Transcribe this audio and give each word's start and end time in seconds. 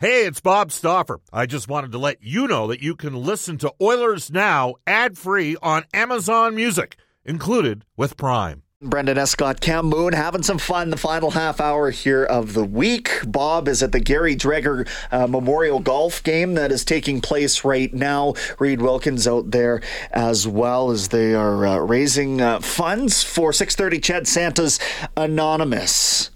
Hey, 0.00 0.26
it's 0.26 0.40
Bob 0.40 0.70
Stauffer. 0.70 1.18
I 1.32 1.46
just 1.46 1.66
wanted 1.66 1.90
to 1.90 1.98
let 1.98 2.22
you 2.22 2.46
know 2.46 2.68
that 2.68 2.80
you 2.80 2.94
can 2.94 3.16
listen 3.16 3.58
to 3.58 3.74
Oilers 3.82 4.30
Now 4.30 4.76
ad 4.86 5.18
free 5.18 5.56
on 5.60 5.86
Amazon 5.92 6.54
Music, 6.54 6.94
included 7.24 7.84
with 7.96 8.16
Prime. 8.16 8.62
Brendan 8.80 9.18
Escott, 9.18 9.60
Cam 9.60 9.86
Moon 9.86 10.12
having 10.12 10.44
some 10.44 10.58
fun 10.58 10.90
the 10.90 10.96
final 10.96 11.32
half 11.32 11.60
hour 11.60 11.90
here 11.90 12.22
of 12.22 12.54
the 12.54 12.62
week. 12.62 13.10
Bob 13.26 13.66
is 13.66 13.82
at 13.82 13.90
the 13.90 13.98
Gary 13.98 14.36
Dreger 14.36 14.88
uh, 15.10 15.26
Memorial 15.26 15.80
Golf 15.80 16.22
game 16.22 16.54
that 16.54 16.70
is 16.70 16.84
taking 16.84 17.20
place 17.20 17.64
right 17.64 17.92
now. 17.92 18.34
Reid 18.60 18.80
Wilkins 18.80 19.26
out 19.26 19.50
there 19.50 19.82
as 20.12 20.46
well 20.46 20.92
as 20.92 21.08
they 21.08 21.34
are 21.34 21.66
uh, 21.66 21.78
raising 21.78 22.40
uh, 22.40 22.60
funds 22.60 23.24
for 23.24 23.52
630 23.52 23.98
CHED 23.98 24.28
Santa's 24.28 24.78
Anonymous. 25.16 26.30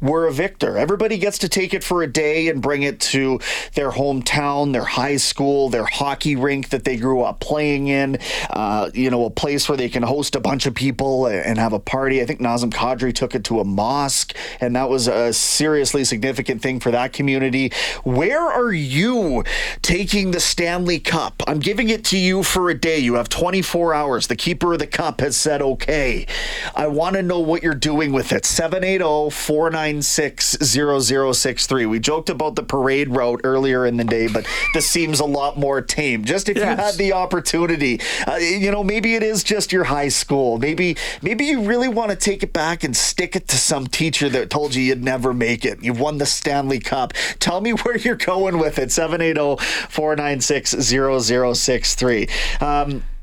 were 0.00 0.26
a 0.26 0.32
victor. 0.32 0.76
Everybody 0.78 1.18
gets 1.18 1.38
to 1.38 1.48
take 1.48 1.74
it 1.74 1.84
for 1.84 2.02
a 2.02 2.06
day 2.06 2.48
and 2.48 2.62
bring 2.62 2.82
it 2.82 3.00
to 3.00 3.40
their 3.74 3.90
hometown, 3.90 4.72
their 4.72 4.84
high 4.84 5.16
school, 5.16 5.68
their 5.68 5.84
hockey 5.84 6.36
rink 6.36 6.70
that 6.70 6.84
they 6.84 6.96
grew 6.96 7.22
up 7.22 7.40
playing 7.40 7.88
in, 7.88 8.18
uh, 8.50 8.90
you 8.94 9.10
know, 9.10 9.24
a 9.24 9.30
place 9.30 9.68
where 9.68 9.76
they 9.76 9.88
can 9.88 10.02
host 10.02 10.34
a 10.34 10.40
bunch 10.40 10.66
of 10.66 10.74
people 10.74 11.26
and 11.26 11.58
have 11.58 11.72
a 11.72 11.78
party. 11.78 12.22
I 12.22 12.26
think 12.26 12.40
Nazem 12.40 12.70
Kadri 12.70 13.14
took 13.14 13.34
it 13.34 13.44
to 13.44 13.60
a 13.60 13.64
mosque, 13.64 14.34
and 14.60 14.74
that 14.76 14.88
was 14.88 15.08
a 15.08 15.32
seriously 15.32 16.04
significant 16.04 16.62
thing 16.62 16.80
for 16.80 16.90
that 16.90 17.12
community. 17.12 17.72
Where 18.04 18.46
are 18.46 18.72
you 18.72 19.44
taking 19.82 20.30
the 20.30 20.40
Stanley 20.40 20.98
Cup? 20.98 21.42
I'm 21.46 21.58
giving 21.58 21.90
it 21.90 22.04
to 22.06 22.18
you 22.18 22.42
for 22.42 22.70
a 22.70 22.74
day. 22.74 22.98
You 22.98 23.14
have 23.14 23.28
24 23.28 23.94
hours. 23.94 24.26
The 24.26 24.36
keeper 24.36 24.72
of 24.72 24.78
the 24.78 24.86
cup 24.86 25.20
has 25.20 25.36
said, 25.36 25.62
okay. 25.62 26.26
I 26.74 26.86
want 26.86 27.16
to 27.16 27.22
know 27.22 27.40
what 27.40 27.62
you're 27.62 27.74
doing 27.74 28.12
with 28.12 28.32
it. 28.32 28.44
780 28.44 29.30
49 29.30 29.89
996 29.92 31.70
We 31.70 31.98
joked 31.98 32.30
about 32.30 32.56
the 32.56 32.62
parade 32.62 33.08
route 33.08 33.40
earlier 33.44 33.86
in 33.86 33.96
the 33.96 34.04
day, 34.04 34.28
but 34.28 34.46
this 34.74 34.86
seems 34.86 35.20
a 35.20 35.24
lot 35.24 35.58
more 35.58 35.80
tame. 35.80 36.24
Just 36.24 36.48
if 36.48 36.56
yes. 36.56 36.64
you 36.64 36.84
had 36.84 36.94
the 36.94 37.12
opportunity, 37.12 38.00
uh, 38.26 38.36
you 38.36 38.70
know, 38.70 38.84
maybe 38.84 39.14
it 39.14 39.22
is 39.22 39.42
just 39.42 39.72
your 39.72 39.84
high 39.84 40.08
school. 40.08 40.58
Maybe 40.58 40.96
maybe 41.22 41.44
you 41.46 41.62
really 41.62 41.88
want 41.88 42.10
to 42.10 42.16
take 42.16 42.42
it 42.42 42.52
back 42.52 42.84
and 42.84 42.96
stick 42.96 43.36
it 43.36 43.48
to 43.48 43.56
some 43.56 43.86
teacher 43.86 44.28
that 44.28 44.50
told 44.50 44.74
you 44.74 44.82
you'd 44.82 45.02
never 45.02 45.34
make 45.34 45.64
it. 45.64 45.82
You've 45.82 46.00
won 46.00 46.18
the 46.18 46.26
Stanley 46.26 46.80
Cup. 46.80 47.12
Tell 47.38 47.60
me 47.60 47.70
where 47.82 47.96
you're 47.96 48.16
going 48.16 48.58
with 48.58 48.78
it. 48.78 48.92
780 48.92 49.62
496 49.88 50.70
0063. 50.70 52.28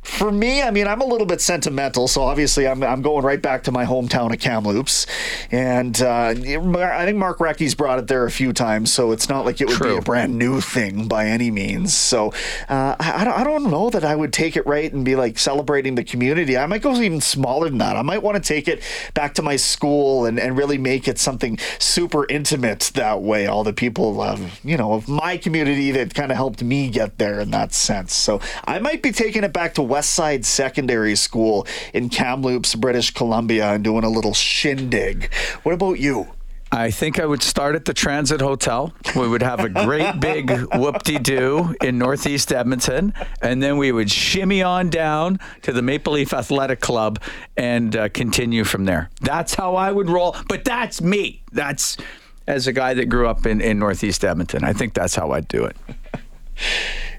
For 0.08 0.32
me, 0.32 0.64
I 0.64 0.72
mean, 0.72 0.88
I'm 0.88 1.02
a 1.02 1.06
little 1.06 1.28
bit 1.28 1.42
sentimental, 1.42 2.08
so 2.08 2.24
obviously 2.24 2.68
I'm, 2.68 2.82
I'm 2.82 3.02
going 3.02 3.24
right 3.24 3.42
back 3.42 3.64
to 3.66 3.72
my 3.72 3.86
hometown 3.86 4.34
of 4.34 4.40
Kamloops. 4.40 5.06
And 5.52 6.02
uh, 6.02 6.30
I 6.30 7.06
think 7.06 7.18
Mark 7.18 7.40
Recchi's 7.40 7.76
brought 7.76 8.00
it 8.00 8.08
there 8.08 8.26
a 8.26 8.32
few 8.32 8.52
times, 8.54 8.92
so 8.92 9.12
it's 9.12 9.30
not 9.30 9.46
like 9.46 9.62
it 9.62 9.68
would 9.68 9.78
True. 9.78 9.92
be 9.92 9.98
a 9.98 10.02
brand 10.02 10.38
new 10.38 10.62
thing 10.62 11.08
by 11.08 11.28
any 11.28 11.52
means. 11.52 11.94
So 11.94 12.34
uh, 12.70 12.96
I, 13.00 13.28
I 13.28 13.44
don't 13.44 13.70
know 13.70 13.90
that 13.90 14.04
I 14.04 14.16
would 14.16 14.34
take 14.34 14.56
it 14.56 14.66
right 14.66 14.92
and 14.92 15.04
be 15.04 15.16
like 15.16 15.38
celebrating 15.38 15.96
the 15.96 16.04
community. 16.04 16.58
I 16.58 16.66
might 16.66 16.82
go 16.82 16.96
even 16.96 17.22
smaller 17.22 17.70
than 17.70 17.78
that. 17.80 17.96
I 17.96 18.02
might 18.02 18.24
want 18.24 18.42
to 18.42 18.44
take 18.44 18.68
it 18.68 18.82
back 19.14 19.36
to 19.36 19.42
my 19.42 19.56
school 19.58 20.26
and, 20.26 20.40
and 20.40 20.58
really 20.58 20.78
make 20.78 21.08
it 21.08 21.20
something 21.20 21.60
super 21.80 22.26
intimate 22.28 22.92
that 22.96 23.22
way. 23.22 23.46
All 23.46 23.64
the 23.64 23.74
people, 23.74 24.22
of, 24.22 24.66
you 24.66 24.78
know, 24.78 24.94
of 24.94 25.08
my 25.08 25.38
community 25.38 25.92
that 25.92 26.16
kind 26.16 26.32
of 26.32 26.38
helped 26.38 26.64
me 26.64 26.90
get 26.90 27.18
there 27.18 27.42
in 27.42 27.52
that 27.52 27.74
sense. 27.74 28.14
So 28.14 28.40
I 28.66 28.80
might 28.80 29.04
be 29.04 29.12
taking 29.12 29.44
it 29.44 29.54
back 29.54 29.76
to 29.76 29.97
Westside 29.98 30.46
Secondary 30.46 31.16
School 31.16 31.66
in 31.92 32.10
Kamloops, 32.10 32.76
British 32.76 33.10
Columbia, 33.10 33.74
and 33.74 33.84
doing 33.84 34.04
a 34.04 34.10
little 34.10 34.36
shindig. 34.36 35.34
What 35.64 35.74
about 35.74 36.00
you? 36.00 36.28
I 36.72 36.92
think 36.92 37.20
I 37.20 37.26
would 37.26 37.42
start 37.42 37.74
at 37.74 37.86
the 37.86 37.96
Transit 37.96 38.40
Hotel. 38.40 38.94
We 39.16 39.28
would 39.28 39.42
have 39.42 39.62
a 39.62 39.70
great 39.70 40.20
big 40.20 40.52
whoop 40.76 41.02
de 41.02 41.18
doo 41.18 41.74
in 41.82 41.98
Northeast 41.98 42.54
Edmonton, 42.54 43.12
and 43.42 43.64
then 43.64 43.78
we 43.78 43.92
would 43.92 44.12
shimmy 44.12 44.62
on 44.62 44.92
down 44.92 45.40
to 45.64 45.74
the 45.74 45.82
Maple 45.82 46.14
Leaf 46.14 46.32
Athletic 46.32 46.80
Club 46.80 47.20
and 47.56 47.96
uh, 47.96 48.10
continue 48.10 48.66
from 48.66 48.86
there. 48.86 49.10
That's 49.22 49.56
how 49.56 49.76
I 49.76 49.92
would 49.92 50.12
roll. 50.12 50.36
But 50.48 50.64
that's 50.64 51.02
me. 51.02 51.42
That's 51.52 51.98
as 52.46 52.68
a 52.68 52.74
guy 52.74 52.94
that 52.94 53.06
grew 53.06 53.28
up 53.28 53.48
in, 53.48 53.62
in 53.62 53.80
Northeast 53.80 54.24
Edmonton. 54.24 54.64
I 54.64 54.74
think 54.74 54.94
that's 54.94 55.16
how 55.16 55.32
I'd 55.32 55.48
do 55.48 55.66
it. 55.66 55.76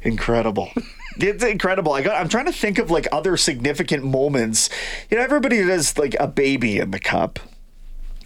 Incredible. 0.03 0.71
It's 1.19 1.45
incredible. 1.45 1.93
I 1.93 2.03
got. 2.03 2.21
I'm 2.21 2.29
trying 2.29 2.47
to 2.47 2.53
think 2.53 2.79
of 2.79 2.91
like 2.91 3.07
other 3.11 3.37
significant 3.37 4.05
moments. 4.05 4.71
You 5.11 5.19
know, 5.19 5.25
everybody 5.25 5.65
does 5.65 5.99
like 5.99 6.17
a 6.19 6.29
baby 6.29 6.79
in 6.79 6.91
the 6.93 7.01
cup. 7.01 7.39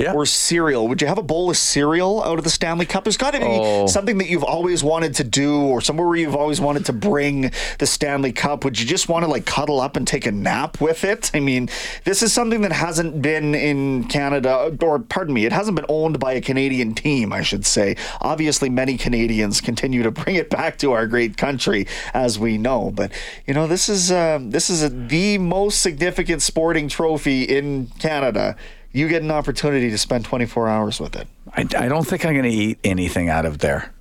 Yeah. 0.02 0.14
Or 0.14 0.26
cereal. 0.26 0.88
Would 0.88 1.00
you 1.00 1.06
have 1.06 1.18
a 1.18 1.22
bowl 1.22 1.48
of 1.48 1.56
cereal 1.56 2.24
out 2.24 2.38
of 2.38 2.44
the 2.44 2.50
Stanley 2.50 2.86
Cup? 2.86 3.04
There's 3.04 3.16
got 3.16 3.32
to 3.34 3.38
be 3.38 3.46
oh. 3.46 3.86
something 3.86 4.18
that 4.18 4.28
you've 4.28 4.42
always 4.42 4.82
wanted 4.82 5.14
to 5.16 5.24
do, 5.24 5.60
or 5.60 5.80
somewhere 5.80 6.08
where 6.08 6.16
you've 6.16 6.34
always 6.34 6.60
wanted 6.60 6.86
to 6.86 6.92
bring 6.92 7.52
the 7.78 7.86
Stanley 7.86 8.32
Cup. 8.32 8.64
Would 8.64 8.80
you 8.80 8.86
just 8.86 9.08
want 9.08 9.24
to 9.24 9.30
like 9.30 9.46
cuddle 9.46 9.80
up 9.80 9.96
and 9.96 10.06
take 10.06 10.26
a 10.26 10.32
nap 10.32 10.80
with 10.80 11.04
it? 11.04 11.30
I 11.34 11.40
mean, 11.40 11.68
this 12.04 12.22
is 12.22 12.32
something 12.32 12.62
that 12.62 12.72
hasn't 12.72 13.22
been 13.22 13.54
in 13.54 14.04
Canada, 14.08 14.76
or 14.82 14.98
pardon 14.98 15.34
me, 15.34 15.46
it 15.46 15.52
hasn't 15.52 15.76
been 15.76 15.86
owned 15.88 16.18
by 16.18 16.32
a 16.32 16.40
Canadian 16.40 16.94
team, 16.94 17.32
I 17.32 17.42
should 17.42 17.64
say. 17.64 17.96
Obviously, 18.20 18.68
many 18.68 18.96
Canadians 18.96 19.60
continue 19.60 20.02
to 20.02 20.10
bring 20.10 20.34
it 20.34 20.50
back 20.50 20.78
to 20.78 20.92
our 20.92 21.06
great 21.06 21.36
country, 21.36 21.86
as 22.12 22.38
we 22.38 22.58
know. 22.58 22.90
But 22.90 23.12
you 23.46 23.54
know, 23.54 23.68
this 23.68 23.88
is 23.88 24.10
uh, 24.10 24.40
this 24.42 24.68
is 24.68 24.82
a, 24.82 24.88
the 24.88 25.38
most 25.38 25.80
significant 25.80 26.42
sporting 26.42 26.88
trophy 26.88 27.44
in 27.44 27.86
Canada 27.98 28.56
you 28.92 29.08
get 29.08 29.22
an 29.22 29.30
opportunity 29.30 29.90
to 29.90 29.98
spend 29.98 30.24
24 30.24 30.68
hours 30.68 31.00
with 31.00 31.16
it. 31.16 31.26
I, 31.54 31.62
I 31.76 31.88
don't 31.88 32.06
think 32.06 32.24
I'm 32.24 32.32
going 32.32 32.44
to 32.44 32.50
eat 32.50 32.78
anything 32.84 33.28
out 33.28 33.46
of 33.46 33.58
there. 33.58 33.92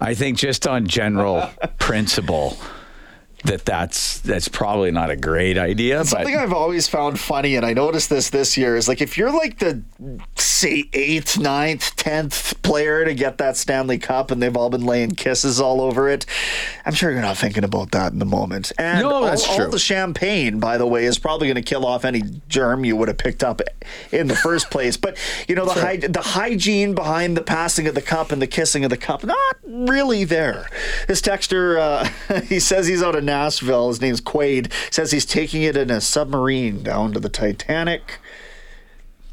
I 0.00 0.14
think 0.14 0.38
just 0.38 0.66
on 0.66 0.86
general 0.86 1.48
principle 1.78 2.58
that 3.44 3.64
that's 3.64 4.20
that's 4.20 4.48
probably 4.48 4.90
not 4.90 5.10
a 5.10 5.16
great 5.16 5.58
idea. 5.58 6.04
Something. 6.04 6.36
I've 6.36 6.52
always 6.52 6.86
found 6.88 7.18
funny, 7.18 7.56
and 7.56 7.66
I 7.66 7.72
noticed 7.72 8.08
this 8.08 8.30
this 8.30 8.56
year, 8.56 8.76
is 8.76 8.88
like 8.88 9.00
if 9.00 9.18
you're 9.18 9.32
like 9.32 9.58
the 9.58 9.82
eighth, 10.64 11.38
ninth, 11.38 11.96
tenth 11.96 12.60
player 12.62 13.04
to 13.04 13.14
get 13.14 13.38
that 13.38 13.56
Stanley 13.56 13.98
Cup, 13.98 14.30
and 14.30 14.42
they've 14.42 14.56
all 14.56 14.70
been 14.70 14.84
laying 14.84 15.12
kisses 15.12 15.60
all 15.60 15.80
over 15.80 16.08
it. 16.08 16.26
I'm 16.84 16.94
sure 16.94 17.10
you're 17.10 17.22
not 17.22 17.36
thinking 17.36 17.64
about 17.64 17.90
that 17.92 18.12
in 18.12 18.18
the 18.18 18.24
moment. 18.24 18.72
And 18.78 19.00
no, 19.00 19.24
that's 19.24 19.46
all, 19.46 19.56
true. 19.56 19.64
all 19.66 19.70
the 19.70 19.78
champagne, 19.78 20.58
by 20.58 20.78
the 20.78 20.86
way, 20.86 21.04
is 21.04 21.18
probably 21.18 21.48
going 21.48 21.56
to 21.56 21.62
kill 21.62 21.86
off 21.86 22.04
any 22.04 22.22
germ 22.48 22.84
you 22.84 22.96
would 22.96 23.08
have 23.08 23.18
picked 23.18 23.42
up 23.42 23.60
in 24.10 24.28
the 24.28 24.36
first 24.36 24.70
place. 24.70 24.96
But 24.96 25.18
you 25.48 25.54
know 25.54 25.64
the 25.64 25.80
hy- 25.80 25.96
the 25.96 26.22
hygiene 26.22 26.94
behind 26.94 27.36
the 27.36 27.42
passing 27.42 27.86
of 27.86 27.94
the 27.94 28.02
cup 28.02 28.32
and 28.32 28.40
the 28.40 28.46
kissing 28.46 28.84
of 28.84 28.90
the 28.90 28.96
cup, 28.96 29.24
not 29.24 29.56
really 29.64 30.24
there. 30.24 30.68
This 31.08 31.20
texter, 31.20 31.78
uh, 31.78 32.40
he 32.42 32.60
says 32.60 32.86
he's 32.86 33.02
out 33.02 33.14
of 33.14 33.24
Nashville. 33.24 33.88
His 33.88 34.00
name's 34.00 34.20
Quaid. 34.20 34.72
Says 34.92 35.10
he's 35.10 35.26
taking 35.26 35.62
it 35.62 35.76
in 35.76 35.90
a 35.90 36.00
submarine 36.00 36.82
down 36.82 37.12
to 37.12 37.20
the 37.20 37.28
Titanic. 37.28 38.18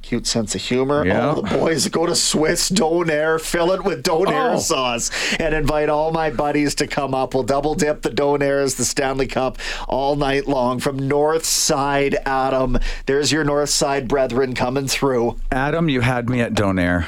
Cute 0.10 0.26
sense 0.26 0.56
of 0.56 0.62
humor. 0.62 1.06
Yeah. 1.06 1.30
Oh, 1.30 1.42
the 1.42 1.56
boys 1.56 1.88
go 1.88 2.08
to 2.08 2.16
Swiss 2.16 2.72
Donair, 2.72 3.40
fill 3.40 3.70
it 3.74 3.84
with 3.84 4.04
Donair 4.04 4.56
Oh. 4.56 4.60
sauce, 4.60 5.12
and 5.40 5.54
invite 5.54 5.88
all 5.88 6.12
my 6.12 6.32
buddies 6.32 6.74
to 6.76 6.88
come 6.88 7.14
up. 7.14 7.36
We'll 7.36 7.44
double 7.44 7.76
dip 7.76 8.02
the 8.02 8.10
Donairs, 8.10 8.76
the 8.78 8.86
Stanley 8.86 9.28
Cup, 9.28 9.60
all 9.88 10.16
night 10.16 10.48
long 10.48 10.80
from 10.80 10.98
North 11.08 11.46
Side 11.46 12.18
Adam. 12.26 12.80
There's 13.06 13.32
your 13.32 13.44
North 13.44 13.70
Side 13.70 14.08
brethren 14.08 14.56
coming 14.56 14.88
through. 14.88 15.36
Adam, 15.52 15.90
you 15.90 16.02
had 16.02 16.28
me 16.28 16.42
at 16.42 16.54
Donair. 16.54 17.06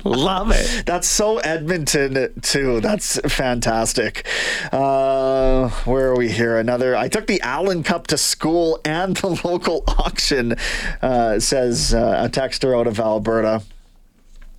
Love 0.04 0.52
it. 0.52 0.86
That's 0.86 1.06
so 1.06 1.36
Edmonton 1.40 2.32
too. 2.40 2.80
That's 2.80 3.20
fantastic. 3.30 4.26
Uh, 4.72 4.78
where 5.84 6.08
are 6.08 6.16
we 6.16 6.30
here? 6.30 6.58
Another. 6.58 6.96
I 6.96 7.08
took 7.08 7.26
the 7.26 7.40
Allen 7.40 7.82
Cup 7.82 8.06
to 8.08 8.18
school 8.18 8.80
and 8.84 9.16
the 9.16 9.28
local 9.44 9.84
auction. 9.86 10.56
Uh, 11.00 11.40
says 11.40 11.94
uh, 11.94 12.24
a 12.24 12.28
texter 12.28 12.78
out 12.78 12.86
of 12.86 13.00
Alberta. 13.00 13.62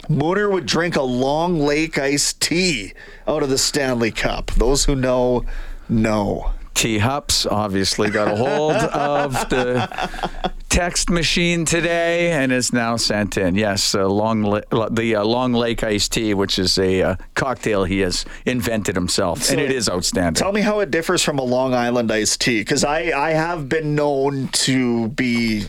Mooner 0.09 0.51
would 0.51 0.65
drink 0.65 0.95
a 0.95 1.01
Long 1.01 1.59
Lake 1.59 1.97
iced 1.97 2.41
tea 2.41 2.93
out 3.27 3.43
of 3.43 3.49
the 3.49 3.57
Stanley 3.57 4.11
Cup. 4.11 4.51
Those 4.51 4.85
who 4.85 4.95
know, 4.95 5.45
know. 5.87 6.51
T 6.73 6.97
Hups 6.97 7.45
obviously 7.45 8.09
got 8.09 8.27
a 8.27 8.35
hold 8.35 8.75
of 8.75 9.33
the 9.49 10.51
text 10.71 11.09
machine 11.09 11.65
today 11.65 12.31
and 12.31 12.49
is 12.49 12.71
now 12.71 12.95
sent 12.95 13.37
in. 13.37 13.55
Yes, 13.55 13.93
uh, 13.93 14.07
long 14.07 14.61
the 14.91 15.15
uh, 15.15 15.23
Long 15.23 15.51
Lake 15.51 15.83
iced 15.83 16.13
tea, 16.13 16.33
which 16.33 16.57
is 16.57 16.79
a 16.79 17.01
uh, 17.01 17.15
cocktail 17.35 17.83
he 17.83 17.99
has 17.99 18.25
invented 18.45 18.95
himself, 18.95 19.51
and 19.51 19.59
it 19.59 19.69
is 19.69 19.89
outstanding. 19.89 20.39
Tell 20.39 20.53
me 20.53 20.61
how 20.61 20.79
it 20.79 20.89
differs 20.89 21.21
from 21.21 21.39
a 21.39 21.43
Long 21.43 21.73
Island 21.73 22.09
iced 22.09 22.39
tea, 22.39 22.61
because 22.61 22.85
I, 22.85 23.11
I 23.11 23.31
have 23.31 23.67
been 23.67 23.95
known 23.95 24.47
to 24.47 25.09
be, 25.09 25.65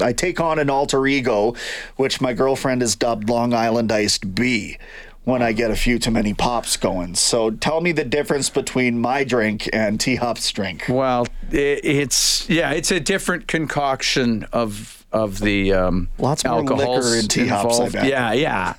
I 0.00 0.12
take 0.12 0.40
on 0.40 0.58
an 0.58 0.68
alter 0.68 1.06
ego, 1.06 1.54
which 1.96 2.20
my 2.20 2.32
girlfriend 2.32 2.80
has 2.80 2.96
dubbed 2.96 3.30
Long 3.30 3.54
Island 3.54 3.92
iced 3.92 4.34
B 4.34 4.76
when 5.24 5.42
I 5.42 5.52
get 5.52 5.70
a 5.70 5.76
few 5.76 5.98
too 5.98 6.10
many 6.10 6.34
pops 6.34 6.76
going. 6.76 7.14
So 7.14 7.50
tell 7.50 7.80
me 7.80 7.92
the 7.92 8.04
difference 8.04 8.50
between 8.50 8.98
my 8.98 9.24
drink 9.24 9.68
and 9.72 10.00
T 10.00 10.16
Hop's 10.16 10.50
drink. 10.50 10.86
Well, 10.88 11.26
it, 11.50 11.84
it's 11.84 12.48
yeah, 12.48 12.70
it's 12.72 12.90
a 12.90 13.00
different 13.00 13.46
concoction 13.46 14.46
of 14.52 15.04
of 15.12 15.40
the 15.40 15.72
um, 15.72 16.08
Lots 16.18 16.44
more 16.44 16.54
alcohols 16.58 17.10
liquor 17.10 17.40
in 17.40 17.46
involved. 17.46 17.92
bet. 17.92 18.06
Yeah, 18.06 18.32
yeah, 18.32 18.74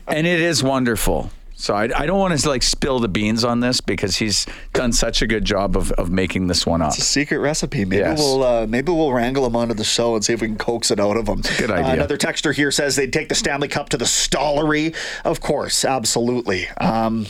and 0.06 0.26
it 0.26 0.40
is 0.40 0.62
wonderful. 0.62 1.30
So 1.62 1.74
I, 1.74 1.84
I 1.96 2.06
don't 2.06 2.18
want 2.18 2.36
to 2.36 2.48
like 2.48 2.64
spill 2.64 2.98
the 2.98 3.06
beans 3.06 3.44
on 3.44 3.60
this 3.60 3.80
because 3.80 4.16
he's 4.16 4.46
done 4.72 4.92
such 4.92 5.22
a 5.22 5.28
good 5.28 5.44
job 5.44 5.76
of, 5.76 5.92
of 5.92 6.10
making 6.10 6.48
this 6.48 6.66
one 6.66 6.82
up. 6.82 6.88
It's 6.88 6.98
a 6.98 7.02
secret 7.02 7.38
recipe. 7.38 7.84
Maybe 7.84 7.98
Yes. 7.98 8.18
we'll 8.18 8.42
uh, 8.42 8.66
maybe 8.66 8.90
we'll 8.90 9.12
wrangle 9.12 9.46
him 9.46 9.54
onto 9.54 9.72
the 9.74 9.84
show 9.84 10.16
and 10.16 10.24
see 10.24 10.32
if 10.32 10.40
we 10.40 10.48
can 10.48 10.58
coax 10.58 10.90
it 10.90 10.98
out 10.98 11.16
of 11.16 11.28
him. 11.28 11.42
Good 11.58 11.70
idea. 11.70 11.86
Uh, 11.86 11.92
another 11.92 12.18
texter 12.18 12.52
here 12.52 12.72
says 12.72 12.96
they'd 12.96 13.12
take 13.12 13.28
the 13.28 13.36
Stanley 13.36 13.68
Cup 13.68 13.90
to 13.90 13.96
the 13.96 14.06
Stollery. 14.06 14.92
Of 15.24 15.40
course, 15.40 15.84
absolutely. 15.84 16.66
Um, 16.78 17.26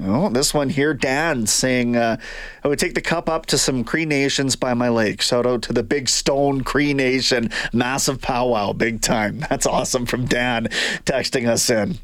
Oh, 0.00 0.30
this 0.30 0.54
one 0.54 0.70
here, 0.70 0.94
Dan 0.94 1.46
saying, 1.46 1.96
uh, 1.96 2.16
I 2.64 2.68
would 2.68 2.78
take 2.78 2.94
the 2.94 3.02
cup 3.02 3.28
up 3.28 3.44
to 3.46 3.58
some 3.58 3.84
Cree 3.84 4.06
Nations 4.06 4.56
by 4.56 4.72
my 4.72 4.88
lake. 4.88 5.20
Shout 5.20 5.44
out 5.46 5.60
to 5.64 5.74
the 5.74 5.82
Big 5.82 6.08
Stone 6.08 6.64
Cree 6.64 6.94
Nation. 6.94 7.50
Massive 7.74 8.18
powwow, 8.22 8.72
big 8.72 9.02
time. 9.02 9.40
That's 9.50 9.66
awesome 9.66 10.06
from 10.06 10.24
Dan 10.24 10.68
texting 11.04 11.46
us 11.46 11.68
in. 11.68 11.98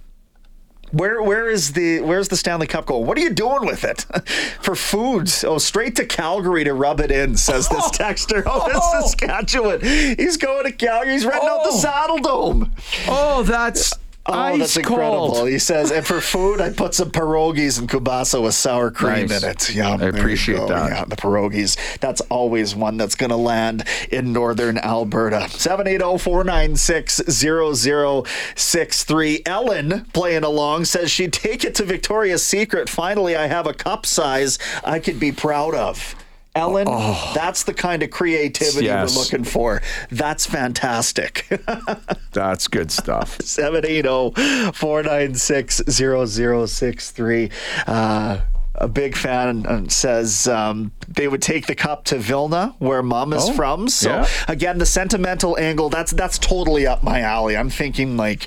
Where 0.93 1.23
where 1.23 1.49
is 1.51 1.73
the 1.73 2.01
where's 2.01 2.29
the 2.29 2.37
Stanley 2.37 2.67
Cup 2.67 2.87
going? 2.87 3.07
What 3.07 3.19
are 3.19 3.21
you 3.21 3.31
doing 3.31 3.67
with 3.67 3.85
it? 3.85 4.01
For 4.63 4.75
foods. 4.75 5.45
Oh, 5.45 5.59
straight 5.59 5.97
to 5.97 6.07
Calgary 6.07 6.65
to 6.65 6.73
rub 6.75 7.01
it 7.01 7.11
in, 7.11 7.37
says 7.37 7.69
this 7.69 7.85
oh! 7.85 7.91
texter. 7.93 8.43
Oh, 8.47 8.63
Oh. 8.65 8.67
it's 8.69 8.79
oh! 8.81 9.01
Saskatchewan. 9.03 9.81
He's 9.81 10.37
going 10.37 10.65
to 10.65 10.73
Calgary. 10.73 11.13
He's 11.13 11.27
renting 11.27 11.49
out 11.49 11.63
the 11.65 11.71
Oh. 11.73 11.79
Saddle 11.79 12.19
Dome. 12.19 12.73
Oh, 13.07 13.43
that's 13.43 13.93
Oh, 14.29 14.35
ice 14.35 14.59
that's 14.59 14.77
incredible. 14.77 15.33
cold. 15.33 15.49
He 15.49 15.59
says, 15.59 15.91
and 15.91 16.07
for 16.07 16.21
food, 16.21 16.61
I 16.61 16.71
put 16.71 16.95
some 16.95 17.11
pierogies 17.11 17.79
and 17.79 17.89
kubasa 17.89 18.43
with 18.43 18.55
sour 18.55 18.91
cream 18.91 19.29
Nice. 19.29 19.43
in 19.43 19.51
it. 19.51 19.75
Yeah, 19.75 19.97
I 19.99 20.05
appreciate 20.07 20.69
that. 20.69 20.91
Yeah, 20.91 21.05
the 21.07 21.17
pierogies. 21.17 21.77
That's 22.01 22.21
always 22.23 22.75
one 22.75 22.97
that's 22.99 23.15
going 23.15 23.31
to 23.31 23.37
land 23.37 23.85
in 24.13 24.33
northern 24.33 24.79
Alberta. 24.79 25.43
oh, 25.45 25.49
780 25.49 26.19
496 26.19 27.23
0063. 27.27 29.43
Ellen, 29.47 30.05
playing 30.13 30.45
along, 30.45 30.85
says 30.85 31.11
she'd 31.11 31.33
take 31.33 31.65
it 31.65 31.75
to 31.77 31.85
Victoria's 31.85 32.45
Secret. 32.45 32.89
Finally, 32.89 33.37
I 33.37 33.47
have 33.47 33.67
a 33.67 33.75
cup 33.75 34.07
size 34.07 34.59
I 34.85 34.99
could 34.99 35.19
be 35.19 35.33
proud 35.33 35.75
of. 35.75 36.15
Ellen, 36.55 36.87
that's 37.35 37.63
the 37.65 37.75
kind 37.75 38.03
of 38.03 38.11
creativity 38.11 38.87
Yes. 38.87 39.15
we're 39.15 39.23
looking 39.23 39.45
for. 39.45 39.81
That's 40.11 40.45
fantastic. 40.47 41.47
That's 42.33 42.67
good 42.69 42.91
stuff. 42.91 43.41
780 43.43 44.73
496 44.73 45.83
0063. 45.89 47.51
Uh, 47.87 48.41
a 48.81 48.87
big 48.89 49.17
fan 49.17 49.67
uh, 49.67 49.89
says 49.89 50.47
um, 50.47 50.93
they 51.09 51.27
would 51.27 51.43
take 51.43 51.67
the 51.67 51.75
cup 51.75 52.05
to 52.05 52.17
Vilna, 52.19 52.77
where 52.79 53.03
mom 53.03 53.33
is 53.33 53.49
Oh, 53.49 53.53
from. 53.55 53.89
So 53.89 54.11
yeah. 54.11 54.29
again, 54.47 54.79
the 54.79 54.87
sentimental 54.87 55.59
angle 55.59 55.89
that's 55.89 56.13
that's 56.13 56.39
totally 56.39 56.87
up 56.87 57.03
my 57.03 57.21
alley. 57.21 57.57
I'm 57.57 57.71
thinking 57.71 58.17
like 58.17 58.47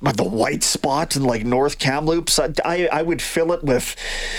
but 0.00 0.16
the 0.16 0.24
white 0.24 0.62
spot 0.62 1.16
in 1.16 1.24
like 1.24 1.44
North 1.44 1.78
Kamloops, 1.78 2.38
I, 2.38 2.52
I, 2.64 2.88
I 2.92 3.02
would 3.02 3.20
fill 3.20 3.52
it 3.52 3.64
with 3.64 3.96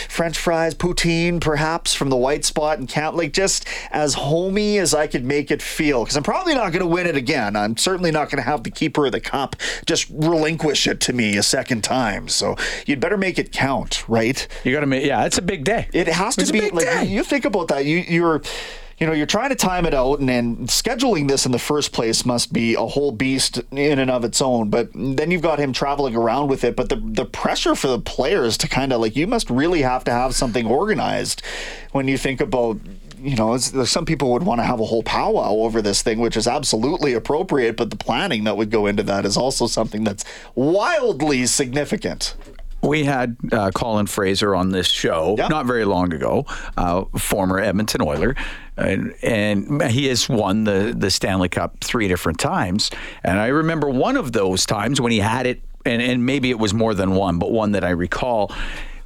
French 0.08 0.38
fries, 0.38 0.74
poutine, 0.74 1.42
perhaps 1.42 1.94
from 1.94 2.10
the 2.10 2.16
white 2.16 2.46
spot 2.46 2.80
in 2.80 2.88
Camp, 2.88 3.18
like 3.18 3.34
just 3.34 3.66
as 3.92 4.14
homey 4.14 4.78
as 4.78 4.94
I 4.94 5.08
could 5.08 5.26
make 5.26 5.52
it 5.52 5.62
feel. 5.62 6.04
Because 6.04 6.16
I'm 6.16 6.24
probably 6.24 6.56
not 6.56 6.72
going 6.72 6.80
to 6.82 6.88
win 6.88 7.08
it 7.08 7.16
again. 7.18 7.56
I'm 7.58 7.76
certainly 7.76 8.12
not 8.12 8.30
going 8.30 8.42
to 8.42 8.50
have 8.50 8.64
the 8.64 8.72
keeper 8.72 9.06
of 9.08 9.12
the 9.12 9.20
cup 9.20 9.56
just 9.86 10.08
relinquish 10.10 10.88
it 10.88 11.02
to 11.02 11.14
me 11.14 11.36
a 11.38 11.44
second 11.44 11.84
time. 11.84 12.30
So 12.30 12.56
you'd 12.86 13.00
better 13.02 13.18
make 13.18 13.38
it 13.38 13.52
count, 13.52 14.08
right? 14.08 14.48
You 14.64 14.72
got 14.72 14.80
to 14.82 14.86
make 14.86 15.06
yeah, 15.06 15.26
it's 15.26 15.38
a 15.38 15.42
big 15.42 15.66
day. 15.66 15.88
It 15.94 16.08
has 16.08 16.36
to 16.36 16.42
It's 16.42 16.50
a 16.52 16.54
be 16.54 16.70
like 16.70 16.86
day. 16.86 17.06
you 17.06 17.24
think 17.24 17.44
about 17.46 17.68
that. 17.68 17.86
You 17.86 17.98
you're 17.98 18.42
you 19.00 19.08
know, 19.08 19.14
you're 19.14 19.26
trying 19.26 19.50
to 19.50 19.56
time 19.56 19.86
it 19.86 19.94
out, 19.94 20.20
and, 20.20 20.30
and 20.30 20.68
scheduling 20.68 21.30
this 21.30 21.46
in 21.46 21.54
the 21.54 21.60
first 21.60 21.94
place 21.94 22.26
must 22.26 22.52
be 22.52 22.76
a 22.76 22.86
whole 22.86 23.12
beast 23.12 23.62
in 23.72 23.98
and 23.98 24.12
of 24.12 24.26
its 24.26 24.42
own. 24.42 24.70
But 24.70 24.90
then 24.94 25.32
you've 25.32 25.42
got 25.42 25.58
him 25.58 25.72
traveling 25.72 26.16
around 26.16 26.50
with 26.50 26.64
it. 26.64 26.76
But 26.76 26.90
the 26.90 26.98
the 26.98 27.26
pressure 27.26 27.76
for 27.76 27.88
the 27.88 28.00
players 28.00 28.58
to 28.58 28.68
kind 28.68 28.92
of 28.92 29.00
like 29.00 29.16
you 29.16 29.26
must 29.26 29.50
really 29.50 29.82
have 29.84 30.04
to 30.06 30.12
have 30.12 30.36
something 30.36 30.66
organized 30.66 31.42
when 31.92 32.08
you 32.08 32.18
think 32.18 32.42
about. 32.42 32.80
You 33.22 33.36
know, 33.36 33.58
some 33.58 34.06
people 34.06 34.32
would 34.32 34.44
want 34.44 34.60
to 34.60 34.64
have 34.64 34.80
a 34.80 34.86
whole 34.86 35.04
powwow 35.04 35.52
over 35.52 35.82
this 35.82 36.02
thing, 36.02 36.20
which 36.20 36.38
is 36.38 36.48
absolutely 36.48 37.14
appropriate. 37.14 37.76
But 37.76 37.90
the 37.90 37.98
planning 37.98 38.46
that 38.46 38.56
would 38.56 38.72
go 38.72 38.86
into 38.86 39.04
that 39.04 39.26
is 39.26 39.36
also 39.36 39.68
something 39.68 40.06
that's 40.06 40.24
wildly 40.56 41.46
significant. 41.46 42.36
We 42.82 43.04
had 43.04 43.36
uh, 43.52 43.72
Colin 43.72 44.08
Fraser 44.08 44.56
on 44.56 44.70
this 44.70 44.88
show 44.88 45.36
Yeah. 45.38 45.48
not 45.50 45.66
very 45.66 45.86
long 45.86 46.14
ago, 46.14 46.46
uh, 46.78 47.06
former 47.18 47.60
Edmonton 47.60 48.02
Oiler, 48.02 48.36
and, 48.78 49.14
and 49.22 49.82
he 49.84 50.08
has 50.08 50.30
won 50.30 50.64
the 50.64 50.94
the 50.98 51.12
Stanley 51.12 51.50
Cup 51.50 51.80
three 51.82 52.08
different 52.08 52.40
times. 52.40 52.90
And 53.24 53.38
I 53.40 53.48
remember 53.48 53.90
one 53.90 54.16
of 54.16 54.32
those 54.32 54.66
times 54.66 55.02
when 55.02 55.12
he 55.12 55.20
had 55.20 55.46
it, 55.46 55.62
and, 55.86 56.02
and 56.02 56.26
maybe 56.26 56.50
it 56.50 56.60
was 56.60 56.74
more 56.74 56.94
than 56.94 57.16
one, 57.16 57.38
but 57.38 57.52
one 57.52 57.74
that 57.74 57.84
I 57.84 57.90
recall 57.90 58.52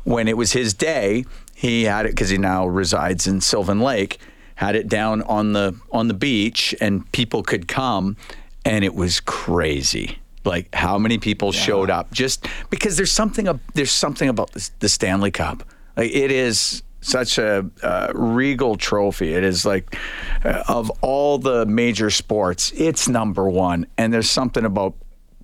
when 0.03 0.27
it 0.27 0.38
was 0.38 0.51
his 0.51 0.74
day. 0.74 1.25
He 1.56 1.84
had 1.86 2.06
it 2.06 2.10
because 2.10 2.30
he 2.30 2.38
now 2.38 2.68
resides 2.68 3.25
in 3.25 3.39
Sylvan 3.39 3.80
Lake. 3.80 4.20
Had 4.56 4.75
it 4.75 4.88
down 4.88 5.22
on 5.24 5.53
the 5.53 5.75
on 5.92 6.08
the 6.10 6.13
beach, 6.13 6.75
and 6.82 7.10
people 7.12 7.42
could 7.42 7.68
come, 7.68 8.18
and 8.65 8.84
it 8.86 8.94
was 8.94 9.20
crazy 9.20 10.20
like 10.46 10.74
how 10.74 10.98
many 10.98 11.18
people 11.18 11.52
showed 11.52 11.90
up 11.90 12.12
just 12.12 12.48
because 12.70 12.98
there's 12.98 13.12
something 13.12 13.48
there's 13.74 13.92
something 13.92 14.30
about 14.30 14.52
this, 14.52 14.70
the 14.80 14.90
Stanley 14.90 15.32
Cup. 15.32 15.64
Like 15.96 16.12
it 16.12 16.32
is 16.32 16.84
such 17.02 17.38
a 17.38 17.70
uh, 17.82 18.12
regal 18.14 18.76
trophy. 18.76 19.34
It 19.34 19.44
is 19.44 19.66
like 19.66 19.98
uh, 20.44 20.64
of 20.68 20.90
all 21.02 21.38
the 21.38 21.66
major 21.66 22.10
sports, 22.10 22.72
it's 22.76 23.08
number 23.08 23.50
one. 23.50 23.86
And 23.98 24.14
there's 24.14 24.30
something 24.30 24.66
about 24.66 24.96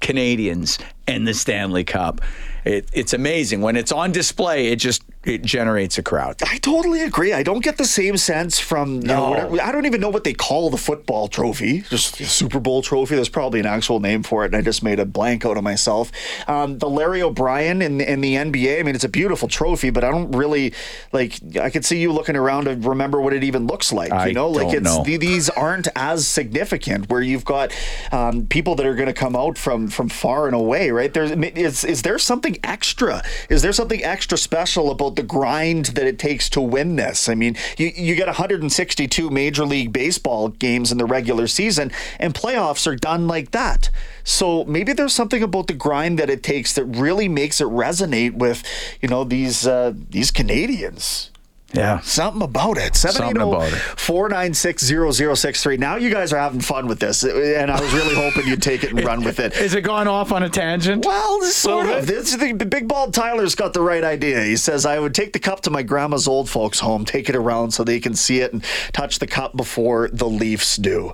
Canadians 0.02 0.80
and 1.08 1.28
the 1.28 1.34
Stanley 1.34 1.84
Cup. 1.84 2.22
It, 2.66 2.90
it's 2.94 3.14
amazing 3.14 3.62
when 3.62 3.76
it's 3.76 3.92
on 3.92 4.12
display. 4.12 4.68
It 4.68 4.78
just 4.78 5.04
it 5.26 5.42
generates 5.44 5.98
a 5.98 6.04
crowd. 6.04 6.38
I 6.44 6.58
totally 6.60 7.02
agree. 7.02 7.34
I 7.34 7.44
don't 7.44 7.62
get 7.64 7.78
the 7.78 7.84
same 7.86 8.16
sense 8.16 8.58
from 8.58 9.02
you 9.02 9.08
know, 9.08 9.16
No. 9.26 9.30
whatever, 9.32 9.62
I 9.62 9.72
don't 9.74 9.86
even 9.86 10.00
know 10.00 10.10
what 10.10 10.24
they 10.24 10.34
call 10.34 10.70
the 10.70 10.78
football 10.78 11.28
trophy. 11.28 11.82
Just 11.90 12.18
the 12.18 12.26
Super 12.26 12.60
Bowl 12.60 12.82
trophy. 12.82 13.16
There's 13.16 13.28
probably 13.30 13.60
an 13.60 13.66
actual 13.66 14.00
name 14.00 14.24
for 14.24 14.44
it, 14.44 14.48
and 14.48 14.56
I 14.56 14.62
just 14.62 14.82
made 14.82 14.98
a 15.00 15.06
blank 15.06 15.46
out 15.46 15.58
of 15.58 15.64
myself. 15.64 16.12
Um, 16.48 16.78
the 16.78 16.90
Larry 16.90 17.22
O'Brien 17.22 17.82
in 17.82 18.00
in 18.00 18.22
the 18.22 18.36
NBA. 18.36 18.80
I 18.80 18.84
mean, 18.84 18.96
it's 18.96 19.04
a 19.04 19.10
beautiful 19.10 19.48
trophy, 19.50 19.90
but 19.90 20.04
I 20.06 20.10
don't 20.12 20.32
really 20.32 20.74
like. 21.12 21.34
I 21.62 21.70
could 21.70 21.84
see 21.84 22.00
you 22.00 22.14
looking 22.14 22.38
around 22.38 22.66
to 22.66 22.76
remember 22.76 23.20
what 23.20 23.34
it 23.34 23.44
even 23.44 23.68
looks 23.68 23.92
like. 23.92 24.12
I 24.14 24.28
you 24.28 24.34
know, 24.34 24.50
like 24.50 24.74
it's 24.74 24.84
know. 24.84 25.04
th- 25.04 25.20
these 25.20 25.50
aren't 25.50 25.90
as 25.98 26.28
significant. 26.28 27.10
Where 27.10 27.22
you've 27.22 27.46
got 27.46 27.74
um, 28.14 28.48
people 28.48 28.76
that 28.76 28.86
are 28.86 28.96
going 28.96 29.08
to 29.08 29.14
come 29.14 29.36
out 29.36 29.58
from 29.58 29.90
from 29.90 30.08
far 30.08 30.46
and 30.48 30.56
away. 30.56 30.92
Right? 30.92 31.14
There's 31.14 31.32
is 31.32 31.84
is 31.84 32.02
there 32.04 32.18
something 32.18 32.58
extra? 32.64 33.22
Is 33.50 33.62
there 33.62 33.74
something 33.74 34.02
extra 34.04 34.38
special 34.38 34.92
about 34.92 35.09
about 35.10 35.16
the 35.16 35.24
grind 35.24 35.88
that 35.88 36.06
it 36.06 36.20
takes 36.20 36.50
to 36.52 36.62
win 36.62 36.96
this. 36.96 37.28
I 37.28 37.36
mean, 37.36 37.56
you, 37.78 37.92
you 37.96 38.16
get 38.16 38.28
162 38.28 39.30
Major 39.30 39.66
League 39.66 39.92
Baseball 39.92 40.50
games 40.50 40.92
in 40.92 40.98
the 40.98 41.06
regular 41.06 41.48
season, 41.48 41.92
and 42.20 42.34
playoffs 42.34 42.86
are 42.86 42.96
done 42.96 43.28
like 43.28 43.52
that. 43.52 43.90
So 44.24 44.64
maybe 44.66 44.94
there's 44.94 45.14
something 45.14 45.42
about 45.42 45.68
the 45.68 45.74
grind 45.74 46.20
that 46.20 46.30
it 46.30 46.44
takes 46.44 46.74
that 46.74 46.86
really 46.86 47.28
makes 47.28 47.60
it 47.60 47.68
resonate 47.68 48.34
with, 48.34 48.64
you 49.02 49.10
know, 49.10 49.24
these 49.24 49.66
uh, 49.66 49.94
these 50.10 50.32
Canadians. 50.32 51.32
Yeah. 51.74 52.00
Something 52.00 52.42
about 52.42 52.78
it. 52.78 52.96
Something 52.96 53.38
about 53.38 53.68
it. 53.72 53.76
780-496-0063. 53.98 55.78
Now 55.80 55.96
you 55.98 56.10
guys 56.10 56.34
are 56.34 56.40
having 56.40 56.62
fun 56.62 56.88
with 56.88 57.00
this, 57.00 57.24
and 57.24 57.70
I 57.72 57.80
was 57.80 57.94
really 57.94 58.16
hoping 58.16 58.48
you'd 58.48 58.62
take 58.62 58.84
it 58.84 58.90
and 58.92 59.04
run 59.04 59.24
with 59.24 59.40
it. 59.40 59.54
Is 59.62 59.76
it 59.76 59.82
going 59.82 60.08
off 60.08 60.32
on 60.32 60.44
a 60.44 60.50
tangent? 60.50 61.06
Well, 61.06 61.42
sort 61.44 61.88
of. 61.88 62.08
This, 62.08 62.36
the 62.36 62.54
Big 62.54 62.88
Bald 62.88 63.14
Tyler's 63.14 63.56
got 63.56 63.74
the 63.74 63.82
right 63.82 64.04
idea. 64.04 64.44
He 64.44 64.56
says, 64.56 64.86
I 64.86 65.00
would 65.00 65.14
take 65.14 65.34
the 65.34 65.40
cup 65.40 65.62
to 65.62 65.70
my 65.70 65.84
grandma's 65.84 66.28
old 66.28 66.50
folks' 66.50 66.80
home, 66.80 67.06
take 67.06 67.30
it 67.30 67.36
around 67.36 67.72
so 67.72 67.84
they 67.84 68.00
can 68.00 68.16
see 68.16 68.40
it 68.40 68.52
and 68.54 68.64
touch 68.94 69.20
the 69.20 69.28
cup 69.28 69.56
before 69.56 70.10
the 70.12 70.28
Leafs 70.28 70.76
do. 70.78 71.12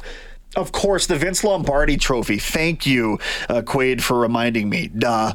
Of 0.55 0.71
course, 0.71 1.05
the 1.05 1.17
Vince 1.17 1.43
Lombardi 1.43 1.97
trophy. 1.97 2.37
Thank 2.39 2.85
you, 2.85 3.19
uh, 3.49 3.61
Quaid, 3.61 4.01
for 4.01 4.17
reminding 4.19 4.69
me. 4.69 4.87
Duh. 4.87 5.33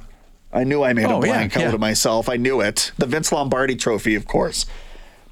I 0.52 0.64
knew 0.64 0.82
I 0.82 0.94
made 0.94 1.04
Oh, 1.04 1.20
a 1.22 1.26
yeah, 1.26 1.32
blank 1.32 1.56
out 1.56 1.60
yeah. 1.62 1.72
of 1.74 1.78
myself. 1.78 2.28
I 2.28 2.36
knew 2.36 2.60
it. 2.60 2.90
The 2.96 3.06
Vince 3.06 3.30
Lombardi 3.30 3.76
trophy, 3.76 4.14
of 4.16 4.26
course. 4.26 4.64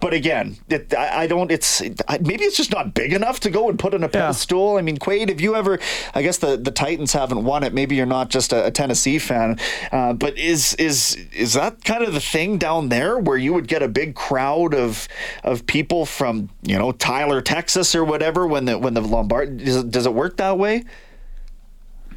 But 0.00 0.14
again, 0.14 0.56
it, 0.68 0.94
I, 0.94 1.22
I 1.22 1.26
don't. 1.26 1.50
It's 1.50 1.82
I, 2.06 2.18
maybe 2.18 2.44
it's 2.44 2.56
just 2.56 2.72
not 2.72 2.94
big 2.94 3.12
enough 3.12 3.40
to 3.40 3.50
go 3.50 3.68
and 3.68 3.78
put 3.78 3.94
in 3.94 4.04
a 4.04 4.08
pedestal. 4.08 4.76
I 4.76 4.82
mean, 4.82 4.96
Quade, 4.96 5.28
have 5.28 5.40
you 5.40 5.56
ever? 5.56 5.78
I 6.14 6.22
guess 6.22 6.38
the, 6.38 6.56
the 6.56 6.70
Titans 6.70 7.12
haven't 7.12 7.44
won 7.44 7.64
it. 7.64 7.74
Maybe 7.74 7.96
you're 7.96 8.06
not 8.06 8.28
just 8.28 8.52
a, 8.52 8.66
a 8.66 8.70
Tennessee 8.70 9.18
fan, 9.18 9.58
uh, 9.90 10.12
but 10.12 10.38
is 10.38 10.74
is 10.74 11.16
is 11.32 11.54
that 11.54 11.84
kind 11.84 12.04
of 12.04 12.14
the 12.14 12.20
thing 12.20 12.58
down 12.58 12.90
there 12.90 13.18
where 13.18 13.36
you 13.36 13.52
would 13.54 13.66
get 13.66 13.82
a 13.82 13.88
big 13.88 14.14
crowd 14.14 14.74
of 14.74 15.08
of 15.42 15.66
people 15.66 16.06
from 16.06 16.48
you 16.62 16.78
know 16.78 16.92
Tyler, 16.92 17.40
Texas, 17.40 17.94
or 17.94 18.04
whatever 18.04 18.46
when 18.46 18.66
the 18.66 18.78
when 18.78 18.94
the 18.94 19.00
Lombard 19.00 19.58
does 19.58 19.76
it, 19.76 19.90
does 19.90 20.06
it 20.06 20.14
work 20.14 20.36
that 20.36 20.58
way? 20.58 20.84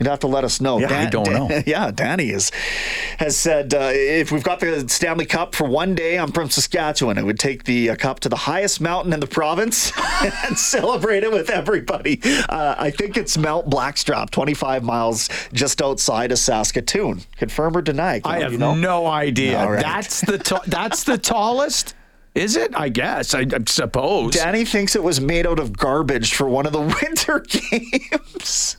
You'd 0.02 0.08
have 0.08 0.22
to 0.22 0.28
let 0.28 0.44
us 0.44 0.60
know. 0.60 0.80
Yeah, 0.80 1.00
I 1.00 1.06
don't 1.06 1.30
know. 1.30 1.62
Yeah, 1.68 1.92
Danny 1.92 2.32
is, 2.32 2.50
has 3.20 3.38
said 3.38 3.72
uh, 3.76 3.92
if 3.94 4.32
we've 4.32 4.44
got 4.44 4.60
the 4.60 4.90
Stanley 4.90 5.28
Cup 5.28 5.54
for 5.54 5.68
one 5.68 5.94
day, 5.94 6.18
I'm 6.18 6.32
from 6.32 6.50
Saskatchewan. 6.50 7.20
I 7.20 7.22
would 7.22 7.38
take 7.38 7.66
the 7.66 7.92
uh, 7.92 7.96
cup 7.98 8.20
to 8.22 8.30
the 8.30 8.36
highest 8.36 8.82
mountain 8.82 9.14
in 9.14 9.20
the 9.20 9.28
province 9.28 9.92
and 10.48 10.58
celebrate 10.58 11.24
it 11.24 11.32
with 11.32 11.52
everybody. 11.52 12.20
Uh, 12.50 12.74
I 12.80 12.90
think 12.90 13.16
it's 13.16 13.38
Mount 13.38 13.70
Blackstrap, 13.70 14.32
25 14.32 14.84
miles 14.84 15.30
just 15.54 15.84
outside 15.84 16.32
of 16.32 16.40
Saskatoon. 16.40 17.22
Confirm 17.38 17.78
or 17.78 17.84
deny? 17.84 18.22
I 18.26 18.40
have 18.40 18.54
you 18.54 18.58
know? 18.58 18.74
no 18.74 19.06
idea. 19.06 19.60
All 19.60 19.72
right. 19.72 19.84
That's 19.84 20.22
the 20.22 20.40
ta- 20.40 20.64
that's 20.66 21.04
the 21.04 21.20
tallest. 21.20 21.94
Is 22.34 22.56
it? 22.56 22.72
I 22.76 22.90
guess. 22.90 23.36
I, 23.36 23.42
I 23.42 23.60
suppose. 23.68 24.34
Danny 24.34 24.66
thinks 24.66 24.96
it 24.96 25.04
was 25.04 25.22
made 25.22 25.46
out 25.46 25.60
of 25.60 25.78
garbage 25.78 26.34
for 26.34 26.50
one 26.50 26.66
of 26.66 26.72
the 26.72 26.82
winter 27.04 27.42
games. 27.42 28.78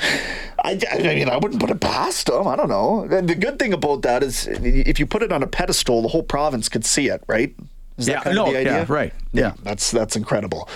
I, 0.00 0.78
I 0.92 0.98
mean, 1.02 1.28
I 1.28 1.36
wouldn't 1.36 1.60
put 1.60 1.70
it 1.70 1.80
past 1.80 2.28
him. 2.28 2.46
I 2.46 2.56
don't 2.56 2.68
know. 2.68 3.06
The 3.08 3.34
good 3.34 3.58
thing 3.58 3.72
about 3.72 4.02
that 4.02 4.22
is 4.22 4.46
if 4.48 4.98
you 4.98 5.06
put 5.06 5.22
it 5.22 5.32
on 5.32 5.42
a 5.42 5.46
pedestal, 5.46 6.02
the 6.02 6.08
whole 6.08 6.22
province 6.22 6.68
could 6.68 6.84
see 6.84 7.08
it, 7.08 7.22
right? 7.26 7.54
Is 7.98 8.08
Yeah, 8.08 8.14
that 8.16 8.24
kind 8.24 8.36
no, 8.36 8.46
of 8.46 8.52
the 8.52 8.58
idea? 8.58 8.72
yeah, 8.80 8.86
right. 8.88 9.12
Yeah, 9.32 9.52
that's 9.62 9.90
that's 9.90 10.16
incredible. 10.16 10.68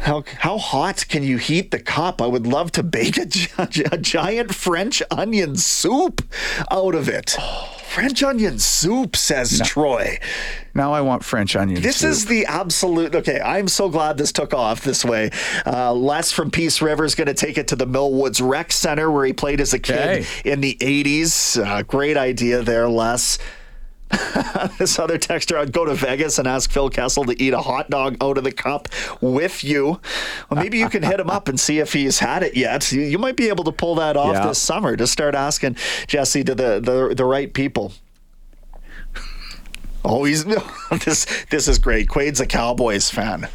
How, 0.00 0.24
how 0.38 0.58
hot 0.58 1.04
can 1.08 1.22
you 1.22 1.36
heat 1.36 1.70
the 1.70 1.78
cup? 1.78 2.20
I 2.22 2.26
would 2.26 2.46
love 2.46 2.72
to 2.72 2.82
bake 2.82 3.18
a, 3.18 3.26
a 3.92 3.98
giant 3.98 4.54
French 4.54 5.02
onion 5.10 5.56
soup 5.56 6.22
out 6.70 6.94
of 6.94 7.08
it. 7.08 7.36
French 7.90 8.22
onion 8.22 8.58
soup, 8.58 9.16
says 9.16 9.60
Troy. 9.64 10.18
Now 10.74 10.92
I 10.92 11.00
want 11.00 11.24
French 11.24 11.56
onion. 11.56 11.82
This 11.82 11.98
soup. 11.98 12.10
is 12.10 12.26
the 12.26 12.46
absolute. 12.46 13.14
Okay, 13.14 13.40
I'm 13.40 13.66
so 13.68 13.88
glad 13.88 14.16
this 14.16 14.30
took 14.32 14.54
off 14.54 14.82
this 14.82 15.04
way. 15.04 15.30
Uh, 15.66 15.92
Les 15.92 16.30
from 16.32 16.50
Peace 16.50 16.80
River 16.80 17.04
is 17.04 17.14
going 17.16 17.26
to 17.26 17.34
take 17.34 17.58
it 17.58 17.68
to 17.68 17.76
the 17.76 17.86
Millwoods 17.86 18.40
Rec 18.46 18.70
Center 18.72 19.10
where 19.10 19.24
he 19.26 19.32
played 19.32 19.60
as 19.60 19.74
a 19.74 19.78
kid 19.78 19.98
Okay. 19.98 20.26
in 20.44 20.60
the 20.60 20.76
80s. 20.80 21.62
Uh, 21.62 21.82
great 21.82 22.16
idea 22.16 22.62
there, 22.62 22.88
Les. 22.88 23.38
this 24.78 24.98
other 24.98 25.18
texter, 25.18 25.56
I'd 25.56 25.72
go 25.72 25.84
to 25.84 25.94
Vegas 25.94 26.38
and 26.38 26.48
ask 26.48 26.70
Phil 26.70 26.90
Kessel 26.90 27.24
to 27.24 27.42
eat 27.42 27.52
a 27.52 27.60
hot 27.60 27.90
dog 27.90 28.16
out 28.20 28.38
of 28.38 28.44
the 28.44 28.52
cup 28.52 28.88
with 29.20 29.62
you. 29.62 30.00
Well, 30.48 30.60
maybe 30.62 30.78
you 30.78 30.88
can 30.88 31.02
hit 31.02 31.20
him 31.20 31.30
up 31.30 31.48
and 31.48 31.58
see 31.60 31.78
if 31.78 31.92
he's 31.92 32.18
had 32.18 32.42
it 32.42 32.56
yet. 32.56 32.90
You, 32.90 33.02
you 33.02 33.18
might 33.18 33.36
be 33.36 33.48
able 33.48 33.64
to 33.64 33.72
pull 33.72 33.94
that 33.96 34.16
off 34.16 34.34
Yeah. 34.34 34.46
this 34.48 34.58
summer. 34.58 34.96
Just 34.96 35.12
start 35.12 35.34
asking 35.34 35.76
Jesse 36.08 36.42
to 36.44 36.54
the, 36.54 36.80
the, 36.80 37.14
the 37.14 37.24
right 37.24 37.52
people. 37.52 37.92
Oh, 40.04 40.24
he's 40.24 40.44
this. 41.04 41.26
This 41.50 41.68
is 41.68 41.78
great. 41.78 42.08
Quade's 42.08 42.40
a 42.40 42.46
Cowboys 42.46 43.10
fan. 43.10 43.48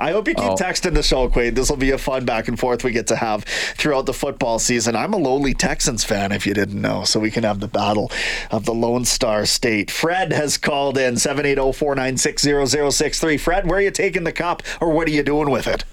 I 0.00 0.12
hope 0.12 0.26
you 0.26 0.34
keep 0.34 0.44
Oh. 0.44 0.56
texting 0.56 0.94
the 0.94 1.02
show, 1.02 1.28
Quaid. 1.28 1.54
This 1.54 1.68
will 1.68 1.76
be 1.76 1.90
a 1.90 1.98
fun 1.98 2.24
back 2.24 2.48
and 2.48 2.58
forth 2.58 2.82
we 2.82 2.90
get 2.90 3.06
to 3.08 3.16
have 3.16 3.44
throughout 3.44 4.06
the 4.06 4.14
football 4.14 4.58
season. 4.58 4.96
I'm 4.96 5.12
a 5.12 5.18
lowly 5.18 5.52
Texans 5.54 6.04
fan, 6.04 6.32
if 6.32 6.46
you 6.46 6.54
didn't 6.54 6.80
know, 6.80 7.04
so 7.04 7.20
we 7.20 7.30
can 7.30 7.44
have 7.44 7.60
the 7.60 7.68
battle 7.68 8.10
of 8.50 8.64
the 8.64 8.72
Lone 8.74 9.04
Star 9.04 9.44
State. 9.46 9.90
Fred 9.90 10.32
has 10.32 10.56
called 10.56 10.96
in 10.98 11.14
780-496-0063. 11.16 13.38
Fred, 13.38 13.68
where 13.68 13.78
are 13.78 13.82
you 13.82 13.90
taking 13.90 14.24
the 14.24 14.32
cup, 14.32 14.62
or 14.80 14.90
what 14.92 15.06
are 15.06 15.10
you 15.12 15.22
doing 15.22 15.50
with 15.50 15.66
it? 15.66 15.84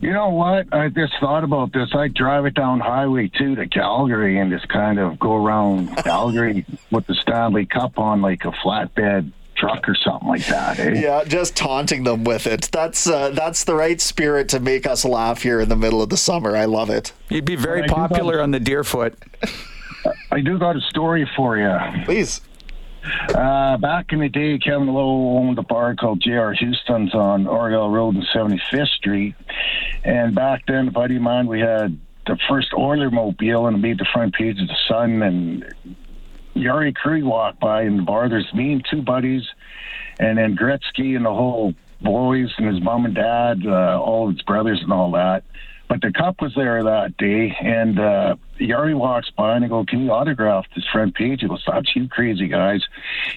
You 0.00 0.12
know 0.12 0.28
what? 0.30 0.66
I 0.72 0.88
just 0.88 1.14
thought 1.20 1.44
about 1.44 1.72
this. 1.72 1.90
I 1.94 2.08
drive 2.08 2.46
it 2.46 2.54
down 2.54 2.80
Highway 2.80 3.30
2 3.38 3.54
to 3.56 3.66
Calgary 3.68 4.38
and 4.38 4.50
just 4.50 4.68
kind 4.68 4.98
of 4.98 5.18
go 5.18 5.34
around 5.34 5.96
Calgary 6.04 6.66
with 6.90 7.06
the 7.06 7.14
Stanley 7.14 7.66
Cup 7.66 7.98
on 7.98 8.20
like 8.20 8.44
a 8.44 8.50
flatbed 8.50 9.30
truck 9.56 9.88
or 9.88 9.94
something 9.94 10.28
like 10.28 10.46
that. 10.46 10.78
Eh? 10.78 11.00
Yeah, 11.00 11.24
just 11.24 11.56
taunting 11.56 12.04
them 12.04 12.24
with 12.24 12.46
it. 12.46 12.68
That's 12.72 13.06
uh, 13.06 13.30
that's 13.30 13.64
the 13.64 13.74
right 13.74 14.00
spirit 14.00 14.48
to 14.50 14.60
make 14.60 14.86
us 14.86 15.04
laugh 15.04 15.42
here 15.42 15.60
in 15.60 15.68
the 15.68 15.76
middle 15.76 16.02
of 16.02 16.10
the 16.10 16.16
summer. 16.16 16.56
I 16.56 16.64
love 16.64 16.90
it. 16.90 17.12
You'd 17.28 17.44
be 17.44 17.56
very 17.56 17.86
popular 17.86 18.40
on 18.40 18.50
the 18.50 18.60
Deerfoot. 18.60 19.14
I 20.30 20.40
do 20.40 20.58
got 20.58 20.76
a 20.76 20.80
story 20.80 21.28
for 21.36 21.56
you. 21.56 22.04
Please. 22.04 22.40
Uh, 23.34 23.76
back 23.76 24.12
in 24.12 24.20
the 24.20 24.28
day, 24.28 24.58
Kevin 24.58 24.88
Lowe 24.88 25.38
owned 25.38 25.58
a 25.58 25.62
bar 25.62 25.94
called 25.94 26.22
J.R. 26.22 26.54
Houston's 26.54 27.14
on 27.14 27.46
Orwell 27.46 27.90
Road 27.90 28.14
and 28.14 28.24
75th 28.34 28.88
Street. 28.88 29.34
And 30.04 30.34
back 30.34 30.64
then, 30.66 30.88
a 30.88 30.90
buddy 30.90 31.16
of 31.16 31.22
mine, 31.22 31.46
we 31.46 31.60
had 31.60 31.98
the 32.26 32.38
first 32.48 32.72
Oiler 32.72 33.10
mobile 33.10 33.66
and 33.66 33.76
it 33.76 33.80
made 33.80 33.98
the 33.98 34.06
front 34.12 34.34
page 34.34 34.60
of 34.60 34.68
the 34.68 34.76
Sun. 34.88 35.22
And 35.22 35.74
Jari 36.54 36.94
Kurri 36.94 37.22
walked 37.22 37.60
by 37.60 37.82
in 37.82 37.96
the 37.96 38.02
bar. 38.02 38.28
There's 38.28 38.52
me 38.54 38.72
and 38.72 38.86
two 38.88 39.02
buddies, 39.02 39.42
and 40.18 40.38
then 40.38 40.56
Gretzky 40.56 41.16
and 41.16 41.24
the 41.24 41.34
whole 41.34 41.74
boys 42.00 42.52
and 42.58 42.66
his 42.66 42.82
mom 42.82 43.04
and 43.06 43.14
dad, 43.14 43.66
uh, 43.66 44.00
all 44.00 44.30
his 44.30 44.42
brothers 44.42 44.80
and 44.82 44.92
all 44.92 45.12
that. 45.12 45.44
But 45.88 46.00
the 46.00 46.12
cup 46.12 46.40
was 46.40 46.54
there 46.54 46.82
that 46.82 47.16
day, 47.18 47.54
and 47.60 47.98
uh, 48.00 48.36
Jari 48.58 48.94
walks 48.94 49.30
by 49.30 49.54
and 49.54 49.64
I 49.64 49.68
go, 49.68 49.84
"Can 49.84 50.00
you 50.00 50.12
autograph 50.12 50.64
this 50.74 50.84
front 50.90 51.14
page?" 51.14 51.42
He 51.42 51.48
goes, 51.48 51.62
"That's 51.66 51.94
you 51.94 52.08
crazy 52.08 52.48
guys." 52.48 52.82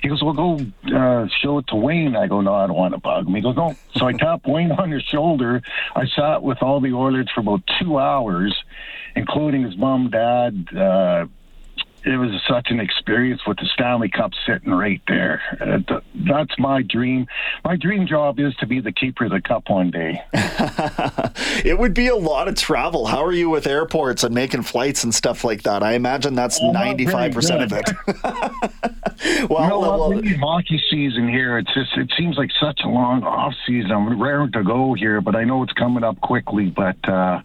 He 0.01 0.07
goes, 0.07 0.23
"Well, 0.23 0.33
go 0.33 0.53
uh, 0.95 1.27
show 1.41 1.57
it 1.57 1.67
to 1.67 1.75
Wayne." 1.75 2.15
I 2.15 2.27
go, 2.27 2.39
"No, 2.39 2.53
I 2.53 2.67
don't 2.67 2.77
want 2.77 2.93
to 2.93 2.99
bug 2.99 3.27
him." 3.27 3.35
He 3.35 3.41
goes, 3.41 3.55
"No." 3.57 3.75
So 3.97 4.07
I 4.07 4.13
tap 4.13 4.41
Wayne 4.47 4.71
on 4.71 4.91
his 4.91 5.03
shoulder. 5.03 5.61
I 5.95 6.05
sat 6.07 6.41
with 6.41 6.63
all 6.63 6.79
the 6.79 6.93
Oilers 6.93 7.27
for 7.35 7.41
about 7.41 7.63
two 7.79 7.99
hours, 7.99 8.55
including 9.15 9.63
his 9.63 9.75
mom, 9.77 10.09
dad. 10.09 10.67
Uh, 10.75 11.25
it 12.05 12.17
was 12.17 12.29
such 12.47 12.67
an 12.69 12.79
experience 12.79 13.41
with 13.45 13.57
the 13.57 13.65
Stanley 13.73 14.09
Cup 14.09 14.31
sitting 14.45 14.71
right 14.71 15.01
there. 15.07 15.41
Uh, 15.59 15.79
th- 15.87 16.03
that's 16.27 16.57
my 16.57 16.81
dream. 16.83 17.27
My 17.65 17.75
dream 17.75 18.07
job 18.07 18.39
is 18.39 18.55
to 18.57 18.65
be 18.67 18.79
the 18.79 18.91
keeper 18.91 19.25
of 19.25 19.31
the 19.31 19.41
cup 19.41 19.69
one 19.69 19.91
day. 19.91 20.21
It 21.65 21.77
would 21.77 21.93
be 21.93 22.07
a 22.07 22.15
lot 22.15 22.47
of 22.47 22.55
travel. 22.55 23.07
How 23.07 23.23
are 23.25 23.31
you 23.31 23.49
with 23.49 23.67
airports 23.67 24.23
and 24.23 24.33
making 24.33 24.61
flights 24.61 25.03
and 25.03 25.13
stuff 25.13 25.43
like 25.43 25.63
that? 25.63 25.83
I 25.83 25.93
imagine 25.93 26.35
that's 26.35 26.59
Oh, 26.61 26.71
not 26.71 26.85
ninety 26.85 27.05
five 27.05 27.33
percent 27.33 27.63
of 27.63 27.73
it. 27.73 27.89
well, 29.49 29.63
You 29.63 29.69
know 29.69 29.79
well? 29.79 30.09
Maybe 30.11 30.35
hockey 30.35 30.81
season 30.89 31.27
here. 31.27 31.57
It's 31.57 31.73
just 31.73 31.97
it 31.97 32.11
seems 32.17 32.37
like 32.37 32.49
such 32.59 32.81
a 32.85 32.87
long 32.87 33.23
off 33.23 33.53
season. 33.65 33.91
I'm 33.91 34.21
raring 34.21 34.51
to 34.53 34.63
go 34.63 34.93
here, 34.93 35.19
but 35.19 35.35
I 35.35 35.43
know 35.43 35.63
it's 35.63 35.73
coming 35.73 36.03
up 36.03 36.19
quickly. 36.21 36.67
But 36.69 36.97
uh, 37.09 37.41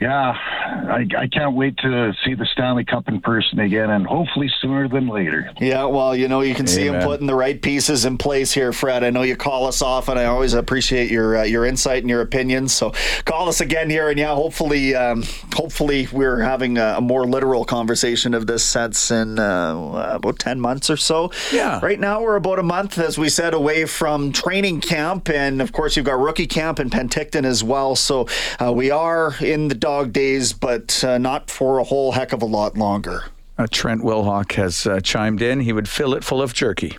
yeah, 0.00 0.32
I, 0.32 1.06
I 1.18 1.26
can't 1.26 1.54
wait 1.54 1.76
to 1.78 2.12
see 2.24 2.34
the 2.34 2.46
Stanley 2.52 2.84
Cup 2.84 3.08
in 3.08 3.20
person 3.20 3.58
again, 3.72 3.90
and 3.90 4.06
hopefully 4.06 4.50
sooner 4.60 4.86
than 4.86 5.08
later. 5.08 5.50
yeah, 5.58 5.84
well, 5.84 6.14
you 6.14 6.28
know, 6.28 6.42
you 6.42 6.54
can 6.54 6.66
see 6.66 6.86
him 6.86 6.96
Amen. 6.96 7.06
putting 7.06 7.26
the 7.26 7.34
right 7.34 7.60
pieces 7.60 8.04
in 8.04 8.18
place 8.18 8.52
here, 8.52 8.72
Fred. 8.72 9.02
I 9.02 9.10
know 9.10 9.22
you 9.22 9.34
call 9.34 9.66
us 9.66 9.80
off, 9.80 10.08
and 10.08 10.18
I 10.18 10.26
always 10.26 10.52
appreciate 10.52 11.10
your 11.10 11.38
uh, 11.38 11.42
your 11.44 11.64
insight 11.64 12.02
and 12.02 12.10
your 12.10 12.20
opinions. 12.20 12.74
So 12.74 12.92
call 13.24 13.48
us 13.48 13.60
again 13.60 13.88
here, 13.88 14.10
and 14.10 14.18
yeah, 14.18 14.34
hopefully, 14.34 14.94
um, 14.94 15.24
hopefully, 15.54 16.06
we're 16.12 16.40
having 16.40 16.76
a, 16.76 16.96
a 16.98 17.00
more 17.00 17.26
literal 17.26 17.64
conversation 17.64 18.34
of 18.34 18.46
this 18.46 18.64
sense 18.64 19.10
in 19.10 19.38
uh, 19.38 20.12
about 20.12 20.38
ten 20.38 20.60
months 20.60 20.90
or 20.90 20.98
so. 20.98 21.32
Yeah. 21.50 21.80
Right 21.82 21.98
now, 21.98 22.22
we're 22.22 22.36
about 22.36 22.58
a 22.58 22.62
month, 22.62 22.98
as 22.98 23.16
we 23.16 23.30
said, 23.30 23.54
away 23.54 23.86
from 23.86 24.32
training 24.32 24.82
camp, 24.82 25.30
and 25.30 25.62
of 25.62 25.72
course, 25.72 25.96
you've 25.96 26.06
got 26.06 26.18
rookie 26.18 26.46
camp 26.46 26.78
in 26.78 26.90
Penticton 26.90 27.44
as 27.44 27.64
well. 27.64 27.96
So 27.96 28.26
uh, 28.60 28.72
we 28.72 28.90
are 28.90 29.34
in 29.40 29.68
the 29.68 29.74
dog 29.74 30.12
days, 30.12 30.52
but 30.52 31.02
uh, 31.02 31.16
not 31.16 31.50
for 31.50 31.78
a 31.78 31.84
whole 31.84 32.12
heck 32.12 32.32
of 32.32 32.42
a 32.42 32.46
lot 32.46 32.76
longer. 32.76 33.24
Uh, 33.62 33.66
Trent 33.70 34.02
Wilhauk 34.02 34.52
has 34.52 34.86
uh, 34.88 34.98
chimed 35.00 35.40
in. 35.40 35.60
He 35.60 35.72
would 35.72 35.88
fill 35.88 36.14
it 36.14 36.24
full 36.24 36.42
of 36.42 36.52
jerky. 36.52 36.96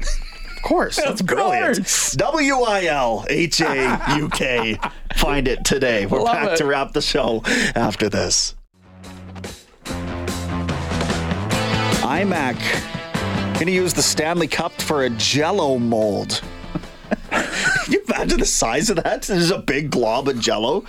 Of 0.00 0.62
course. 0.64 0.96
That's 0.96 1.20
Of 1.20 1.26
brilliant. 1.28 1.76
course. 1.76 2.12
W 2.12 2.54
I 2.62 2.86
L 2.86 3.24
H 3.28 3.60
A 3.60 4.14
U 4.16 4.28
K. 4.28 4.76
Find 5.16 5.46
it 5.46 5.64
today. 5.64 6.06
We're 6.06 6.20
Love 6.22 6.34
back 6.34 6.48
it. 6.50 6.56
to 6.56 6.64
wrap 6.66 6.92
the 6.94 7.00
show 7.00 7.42
after 7.76 8.08
this. 8.08 8.54
iMac 12.02 12.56
going 13.54 13.66
to 13.66 13.72
use 13.72 13.94
the 13.94 14.02
Stanley 14.02 14.48
Cup 14.48 14.72
for 14.82 15.04
a 15.04 15.10
jello 15.10 15.78
mold. 15.78 16.40
Can 17.30 17.92
you 17.92 18.02
imagine 18.08 18.40
the 18.40 18.46
size 18.46 18.90
of 18.90 18.96
that? 19.04 19.22
There's 19.22 19.50
a 19.50 19.58
big 19.58 19.90
glob 19.90 20.26
of 20.28 20.40
jello. 20.40 20.84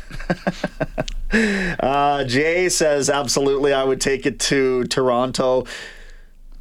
Uh, 1.32 2.24
Jay 2.24 2.68
says, 2.68 3.08
absolutely, 3.08 3.72
I 3.72 3.84
would 3.84 4.00
take 4.00 4.26
it 4.26 4.40
to 4.40 4.82
Toronto. 4.84 5.64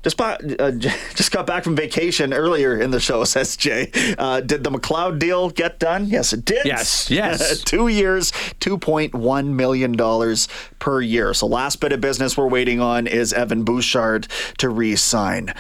Just 0.04 0.18
bought, 0.18 0.42
uh, 0.60 0.72
just 1.16 1.32
got 1.32 1.46
back 1.46 1.64
from 1.64 1.76
vacation 1.76 2.34
earlier 2.34 2.80
in 2.80 2.92
the 2.92 3.00
show, 3.00 3.24
says 3.26 3.58
Jay. 3.58 3.92
Uh, 4.18 4.42
did 4.42 4.64
the 4.64 4.72
McLeod 4.72 5.20
deal 5.20 5.50
get 5.50 5.80
done? 5.80 6.06
Yes, 6.06 6.34
it 6.34 6.46
did. 6.46 6.66
Yes, 6.66 7.10
yes. 7.12 7.62
Two 7.64 7.88
years, 7.88 8.32
$2.1 8.60 9.48
million 9.48 10.38
per 10.80 11.02
year. 11.02 11.34
So, 11.34 11.48
last 11.48 11.80
bit 11.80 11.92
of 11.92 12.02
business 12.02 12.38
we're 12.38 12.48
waiting 12.48 12.80
on 12.80 13.08
is 13.08 13.34
Evan 13.34 13.64
Bouchard 13.64 14.28
to 14.58 14.70
re 14.70 14.96
sign. 14.96 15.54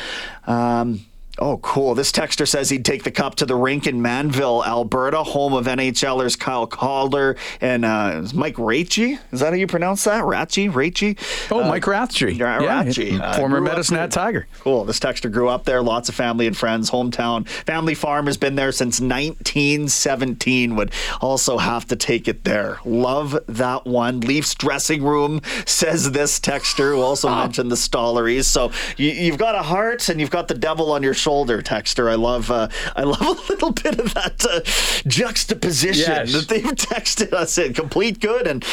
Um, 0.48 1.06
Oh, 1.42 1.58
cool. 1.60 1.96
This 1.96 2.12
texter 2.12 2.48
says 2.48 2.70
he'd 2.70 2.84
take 2.84 3.04
the 3.04 3.12
cup 3.12 3.36
to 3.36 3.46
the 3.46 3.56
rink 3.56 3.88
in 3.88 4.02
Mannville, 4.02 4.66
Alberta, 4.66 5.24
home 5.24 5.54
of 5.54 5.66
NHLers 5.68 6.38
Kyle 6.38 6.68
Calder 6.68 7.38
and 7.62 7.86
uh, 7.86 8.24
Mike 8.34 8.56
Raichi. 8.56 9.18
Is 9.32 9.40
that 9.40 9.50
how 9.54 9.56
you 9.56 9.66
pronounce 9.68 10.04
that? 10.04 10.24
Ratchi? 10.24 10.70
Raichi? 10.72 11.18
Oh, 11.52 11.64
Uh, 11.64 11.68
Mike 11.68 11.84
Rathje. 11.84 12.38
yeah. 12.38 13.24
Uh, 13.24 13.38
former 13.38 13.62
Medicine. 13.62 13.96
Hat 13.96 14.12
Tiger. 14.12 14.48
Cool. 14.60 14.84
This 14.86 15.00
texter 15.00 15.32
grew 15.32 15.48
up 15.50 15.64
there. 15.64 15.82
Lots 15.82 16.10
of 16.10 16.16
family 16.16 16.46
and 16.46 16.58
friends. 16.58 16.92
Hometown. 16.92 17.48
Family 17.48 17.96
farm 17.96 18.26
has 18.26 18.36
been 18.38 18.56
there 18.56 18.72
since 18.74 19.00
1917. 19.00 20.76
Would 20.76 20.92
also 21.22 21.58
have 21.58 21.86
to 21.88 21.96
take 21.96 22.28
it 22.28 22.44
there. 22.44 22.80
Love 22.86 23.38
that 23.48 23.86
one. 23.86 24.20
Leafs 24.22 24.54
dressing 24.56 25.04
room, 25.04 25.42
says 25.66 26.12
this 26.12 26.40
texter, 26.40 26.94
who 26.96 27.02
also 27.02 27.30
mentioned 27.30 27.72
the 27.72 27.76
Stolleries. 27.78 28.46
So 28.46 28.72
you, 28.98 29.10
you've 29.12 29.38
got 29.38 29.56
a 29.56 29.62
heart 29.64 30.10
and 30.10 30.20
you've 30.20 30.32
got 30.32 30.48
the 30.48 30.54
devil 30.54 30.92
on 30.92 31.02
your 31.04 31.14
shoulder, 31.14 31.29
texter. 31.30 32.10
I 32.12 32.16
love 32.16 32.50
uh, 32.52 32.68
I 32.96 33.04
love 33.04 33.22
a 33.22 33.52
little 33.52 33.72
bit 33.72 34.00
of 34.00 34.14
that 34.14 34.46
uh, 34.46 34.62
juxtaposition 35.08 36.12
Yes. 36.12 36.34
that 36.34 36.48
they've 36.48 36.64
texted 36.76 37.34
us 37.34 37.58
in. 37.58 37.74
Complete 37.74 38.20
good 38.20 38.48
and 38.48 38.66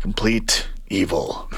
complete 0.00 0.66
evil. 0.88 1.50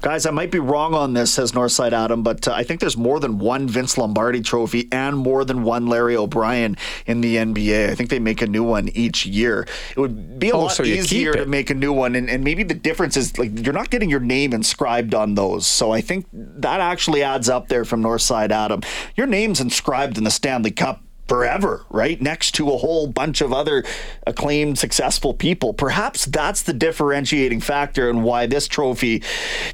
Guys, 0.00 0.26
I 0.26 0.30
might 0.30 0.52
be 0.52 0.60
wrong 0.60 0.94
on 0.94 1.14
this, 1.14 1.32
says 1.34 1.52
Northside 1.52 1.92
Adam, 1.92 2.22
but 2.22 2.46
uh, 2.46 2.52
I 2.52 2.62
think 2.62 2.78
there's 2.78 2.96
more 2.96 3.18
than 3.18 3.38
one 3.38 3.66
Vince 3.66 3.98
Lombardi 3.98 4.40
trophy 4.40 4.86
and 4.92 5.16
more 5.18 5.44
than 5.44 5.64
one 5.64 5.88
Larry 5.88 6.16
O'Brien 6.16 6.76
in 7.06 7.20
the 7.20 7.34
NBA. 7.34 7.90
I 7.90 7.94
think 7.96 8.08
they 8.08 8.20
make 8.20 8.40
a 8.40 8.46
new 8.46 8.62
one 8.62 8.90
each 8.90 9.26
year. 9.26 9.66
It 9.96 9.98
would 10.00 10.38
be 10.38 10.50
a 10.50 10.54
Oh, 10.54 10.60
lot 10.62 10.72
so 10.72 10.84
easier 10.84 11.32
to 11.32 11.46
make 11.46 11.70
a 11.70 11.74
new 11.74 11.92
one, 11.92 12.14
and, 12.14 12.30
and 12.30 12.44
maybe 12.44 12.62
the 12.62 12.74
difference 12.74 13.16
is 13.16 13.36
like 13.38 13.50
you're 13.64 13.74
not 13.74 13.90
getting 13.90 14.08
your 14.08 14.20
name 14.20 14.52
inscribed 14.52 15.14
on 15.14 15.34
those. 15.34 15.66
So 15.66 15.90
I 15.90 16.00
think 16.00 16.26
that 16.32 16.78
actually 16.80 17.24
adds 17.24 17.48
up 17.48 17.66
there 17.66 17.84
from 17.84 18.00
Northside 18.02 18.50
Adam. 18.52 18.82
Your 19.16 19.26
name's 19.26 19.60
inscribed 19.60 20.16
in 20.16 20.22
the 20.22 20.30
Stanley 20.30 20.70
Cup 20.70 21.02
forever, 21.28 21.84
right? 21.90 22.20
Next 22.20 22.52
to 22.56 22.70
a 22.70 22.78
whole 22.78 23.06
bunch 23.06 23.40
of 23.40 23.52
other 23.52 23.84
acclaimed, 24.26 24.78
successful 24.78 25.34
people. 25.34 25.74
Perhaps 25.74 26.24
that's 26.26 26.62
the 26.62 26.72
differentiating 26.72 27.60
factor 27.60 28.08
and 28.08 28.24
why 28.24 28.46
this 28.46 28.66
trophy 28.66 29.22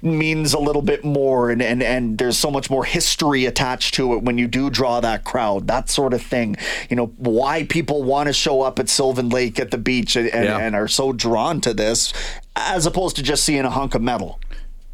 means 0.03 0.53
a 0.53 0.59
little 0.59 0.83
bit 0.83 1.05
more 1.05 1.51
and, 1.51 1.63
and, 1.63 1.83
and 1.83 2.19
there's 2.19 2.37
so 2.37 2.51
much 2.51 2.69
more 2.69 2.85
history 2.85 3.47
attached 3.47 3.95
to 3.95 4.15
it 4.15 4.23
when 4.23 4.37
you 4.37 4.47
do 4.49 4.69
draw 4.69 5.01
that 5.01 5.25
crowd, 5.25 5.67
that 5.69 5.89
sort 5.89 6.13
of 6.13 6.21
thing. 6.21 6.57
You 6.91 6.97
know, 6.97 7.07
why 7.17 7.65
people 7.65 8.03
want 8.03 8.27
to 8.27 8.33
show 8.33 8.61
up 8.63 8.79
at 8.79 8.89
Sylvan 8.89 9.29
Lake 9.29 9.61
at 9.61 9.71
the 9.71 9.79
beach 9.79 10.17
and, 10.17 10.29
and, 10.29 10.45
Yeah. 10.45 10.59
and 10.59 10.75
are 10.75 10.89
so 10.89 11.13
drawn 11.13 11.61
to 11.63 11.73
this 11.73 12.13
as 12.57 12.85
opposed 12.87 13.17
to 13.17 13.23
just 13.23 13.45
seeing 13.45 13.65
a 13.65 13.71
hunk 13.71 13.95
of 13.95 14.03
metal. 14.03 14.41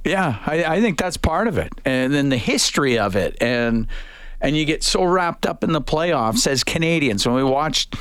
Yeah, 0.05 0.39
I, 0.47 0.65
I 0.65 0.81
think 0.81 0.99
that's 0.99 1.19
part 1.19 1.47
of 1.47 1.59
it, 1.59 1.73
and 1.85 2.15
then 2.15 2.31
the 2.31 2.39
history 2.39 2.99
of 2.99 3.17
it, 3.17 3.37
and 3.39 3.87
and 4.41 4.57
you 4.57 4.65
get 4.65 4.83
so 4.83 5.05
wrapped 5.05 5.47
up 5.47 5.65
in 5.65 5.73
the 5.73 5.83
playoffs 5.83 6.47
as 6.47 6.65
Canadians 6.65 7.27
when 7.27 7.35
we 7.35 7.45
watched 7.45 7.97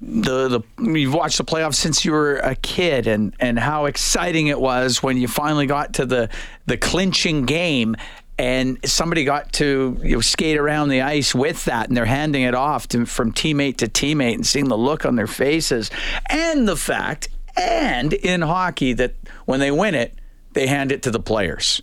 the 0.00 0.48
the 0.78 0.98
you've 0.98 1.12
watched 1.12 1.38
the 1.38 1.44
playoffs 1.44 1.74
since 1.74 2.04
you 2.04 2.12
were 2.12 2.36
a 2.36 2.54
kid, 2.54 3.06
and 3.06 3.34
and 3.38 3.58
how 3.58 3.84
exciting 3.86 4.46
it 4.46 4.60
was 4.60 5.02
when 5.02 5.18
you 5.18 5.28
finally 5.28 5.66
got 5.66 5.94
to 5.94 6.06
the 6.06 6.28
the 6.66 6.76
clinching 6.76 7.44
game. 7.44 7.96
And 8.38 8.78
somebody 8.86 9.24
got 9.24 9.52
to 9.54 9.98
you 10.02 10.14
know, 10.14 10.20
skate 10.22 10.56
around 10.56 10.88
the 10.88 11.02
ice 11.02 11.34
with 11.34 11.66
that, 11.66 11.88
and 11.88 11.96
they're 11.96 12.06
handing 12.06 12.40
it 12.40 12.54
off 12.54 12.88
to, 12.88 13.04
from 13.04 13.32
teammate 13.32 13.76
to 13.78 13.86
teammate, 13.86 14.32
and 14.32 14.46
seeing 14.46 14.68
the 14.68 14.78
look 14.78 15.04
on 15.04 15.14
their 15.14 15.26
faces, 15.26 15.90
and 16.24 16.66
the 16.66 16.76
fact, 16.76 17.28
and 17.54 18.14
in 18.14 18.40
hockey 18.40 18.94
that 18.94 19.14
when 19.44 19.60
they 19.60 19.70
win 19.70 19.94
it, 19.94 20.14
they 20.54 20.66
hand 20.66 20.90
it 20.90 21.02
to 21.02 21.10
the 21.10 21.20
players. 21.20 21.82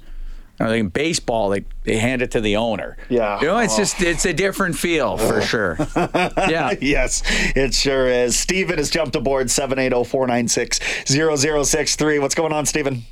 I 0.60 0.68
think 0.68 0.80
in 0.80 0.90
baseball, 0.90 1.50
they, 1.50 1.66
they 1.84 1.98
hand 1.98 2.24
it 2.24 2.32
to 2.32 2.42
the 2.42 2.56
owner. 2.56 2.98
Yeah. 3.10 3.40
You 3.40 3.46
know, 3.48 3.60
it's 3.60 3.78
just, 3.78 4.02
it's 4.02 4.26
a 4.26 4.34
different 4.34 4.76
feel 4.76 5.16
for 5.18 5.38
oh. 5.38 5.42
sure. 5.42 5.78
Yeah. 6.48 6.74
yes, 6.82 7.24
it 7.56 7.74
sure 7.74 8.08
is. 8.08 8.38
Steven 8.40 8.78
has 8.78 8.90
jumped 8.90 9.16
aboard 9.16 9.48
780-496-0063. 9.48 12.22
What's 12.22 12.36
going 12.36 12.54
on, 12.54 12.66
Steven? 12.66 13.04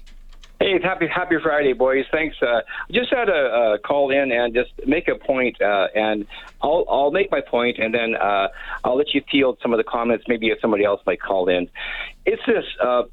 Hey, 0.59 0.79
happy 0.81 1.07
Happy 1.07 1.35
Friday, 1.43 1.73
boys. 1.73 2.05
Thanks. 2.11 2.37
Uh, 2.41 2.61
just 2.89 3.11
had 3.11 3.27
a, 3.27 3.33
uh 3.33 3.77
call 3.77 4.09
in 4.09 4.31
and 4.31 4.53
just 4.53 4.71
make 4.87 5.07
a 5.09 5.15
point, 5.15 5.61
uh, 5.61 5.87
and 5.93 6.25
I'll 6.61 6.85
I'll 6.89 7.11
make 7.11 7.29
my 7.29 7.41
point, 7.41 7.77
and 7.77 7.93
then 7.93 8.15
uh, 8.15 8.47
I'll 8.83 8.95
let 8.95 9.13
you 9.13 9.21
field 9.29 9.57
some 9.61 9.73
of 9.73 9.77
the 9.77 9.83
comments. 9.83 10.25
Maybe 10.27 10.47
if 10.47 10.59
somebody 10.61 10.85
else 10.85 11.01
might 11.05 11.21
call 11.21 11.49
in. 11.49 11.69
It's 12.25 12.41
this. 12.47 12.63
Uh, 12.81 13.03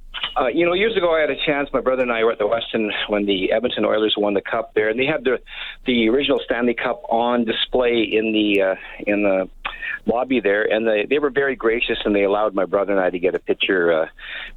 uh, 0.41 0.47
you 0.47 0.65
know, 0.65 0.73
years 0.73 0.97
ago, 0.97 1.15
I 1.15 1.21
had 1.21 1.31
a 1.31 1.45
chance. 1.45 1.69
My 1.73 1.81
brother 1.81 2.03
and 2.03 2.13
I 2.13 2.23
were 2.23 2.33
at 2.33 2.39
the 2.39 2.47
Weston 2.47 2.93
when 3.09 3.27
the 3.27 3.53
Edmonton 3.53 3.85
Oilers 3.85 4.15
won 4.17 4.35
the 4.35 4.41
Cup 4.41 4.75
there, 4.75 4.89
and 4.89 4.99
they 4.99 5.07
had 5.07 5.25
the 5.25 5.39
the 5.85 6.09
original 6.09 6.41
Stanley 6.45 6.75
Cup 6.75 7.03
on 7.11 7.45
display 7.45 8.03
in 8.03 8.33
the 8.33 8.63
uh, 8.63 8.75
in 9.07 9.25
the 9.25 9.49
lobby 10.07 10.41
there, 10.41 10.65
and 10.65 10.87
they 10.87 11.07
they 11.09 11.19
were 11.19 11.31
very 11.31 11.57
gracious, 11.57 11.99
and 12.05 12.15
they 12.15 12.25
allowed 12.25 12.55
my 12.55 12.65
brother 12.65 12.93
and 12.93 13.01
I 13.01 13.11
to 13.11 13.19
get 13.19 13.35
a 13.35 13.39
picture 13.39 13.93
uh, 13.93 14.07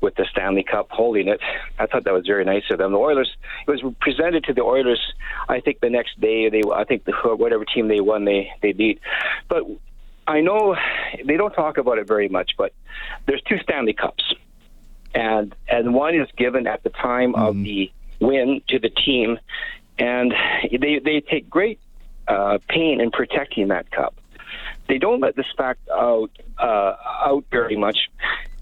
with 0.02 0.16
the 0.16 0.26
Stanley 0.32 0.64
Cup 0.64 0.90
holding 0.90 1.28
it. 1.28 1.40
I 1.80 1.86
thought 1.86 2.04
that 2.06 2.14
was 2.14 2.26
very 2.26 2.46
nice 2.46 2.64
of 2.72 2.78
them. 2.78 2.92
The 2.92 2.98
Oilers 2.98 3.36
it 3.68 3.72
was 3.72 3.94
presented 4.00 4.44
to 4.46 4.54
the 4.54 4.62
Oilers. 4.62 5.14
I 5.50 5.60
think 5.60 5.80
the 5.80 5.90
next 5.90 6.20
day 6.20 6.50
they 6.50 6.62
I 6.74 6.84
think 6.84 7.06
the, 7.06 7.14
whatever 7.36 7.66
team 7.66 7.88
they 7.88 8.02
won 8.02 8.26
they 8.26 8.52
they 8.62 8.74
beat, 8.74 9.00
but 9.48 9.64
I 10.28 10.42
know 10.42 10.76
they 11.24 11.38
don't 11.38 11.54
talk 11.54 11.78
about 11.78 11.98
it 12.00 12.08
very 12.08 12.30
much, 12.30 12.52
but 12.58 12.74
there's 13.28 13.42
two 13.44 13.60
Stanley 13.60 13.94
Cups, 13.94 14.34
and 15.14 15.56
and 15.68 15.94
one 15.94 16.16
is 16.16 16.28
given 16.38 16.68
at 16.68 16.84
the 16.84 16.90
time 16.90 17.36
of 17.36 17.56
the 17.56 17.92
win 18.20 18.62
to 18.70 18.80
the 18.80 18.90
team, 18.90 19.40
and 20.00 20.34
they 20.72 21.00
they 21.00 21.22
take 21.22 21.50
great 21.50 21.80
uh, 22.28 22.58
pain 22.68 23.02
in 23.02 23.12
protecting 23.12 23.68
that 23.70 23.92
cup. 23.92 24.16
They 24.88 24.98
don't 24.98 25.20
let 25.20 25.36
this 25.36 25.48
fact 25.58 25.88
out 25.90 26.32
uh, 26.58 26.96
out 27.26 27.46
very 27.52 27.76
much, 27.76 28.10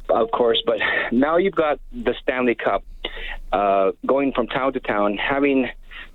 of 0.09 0.31
course. 0.31 0.61
But 0.65 0.79
now 1.11 1.37
you've 1.37 1.55
got 1.55 1.79
the 1.91 2.15
Stanley 2.21 2.55
Cup 2.55 2.83
uh, 3.51 3.91
going 4.05 4.31
from 4.33 4.47
town 4.47 4.73
to 4.73 4.79
town, 4.79 5.17
having 5.17 5.69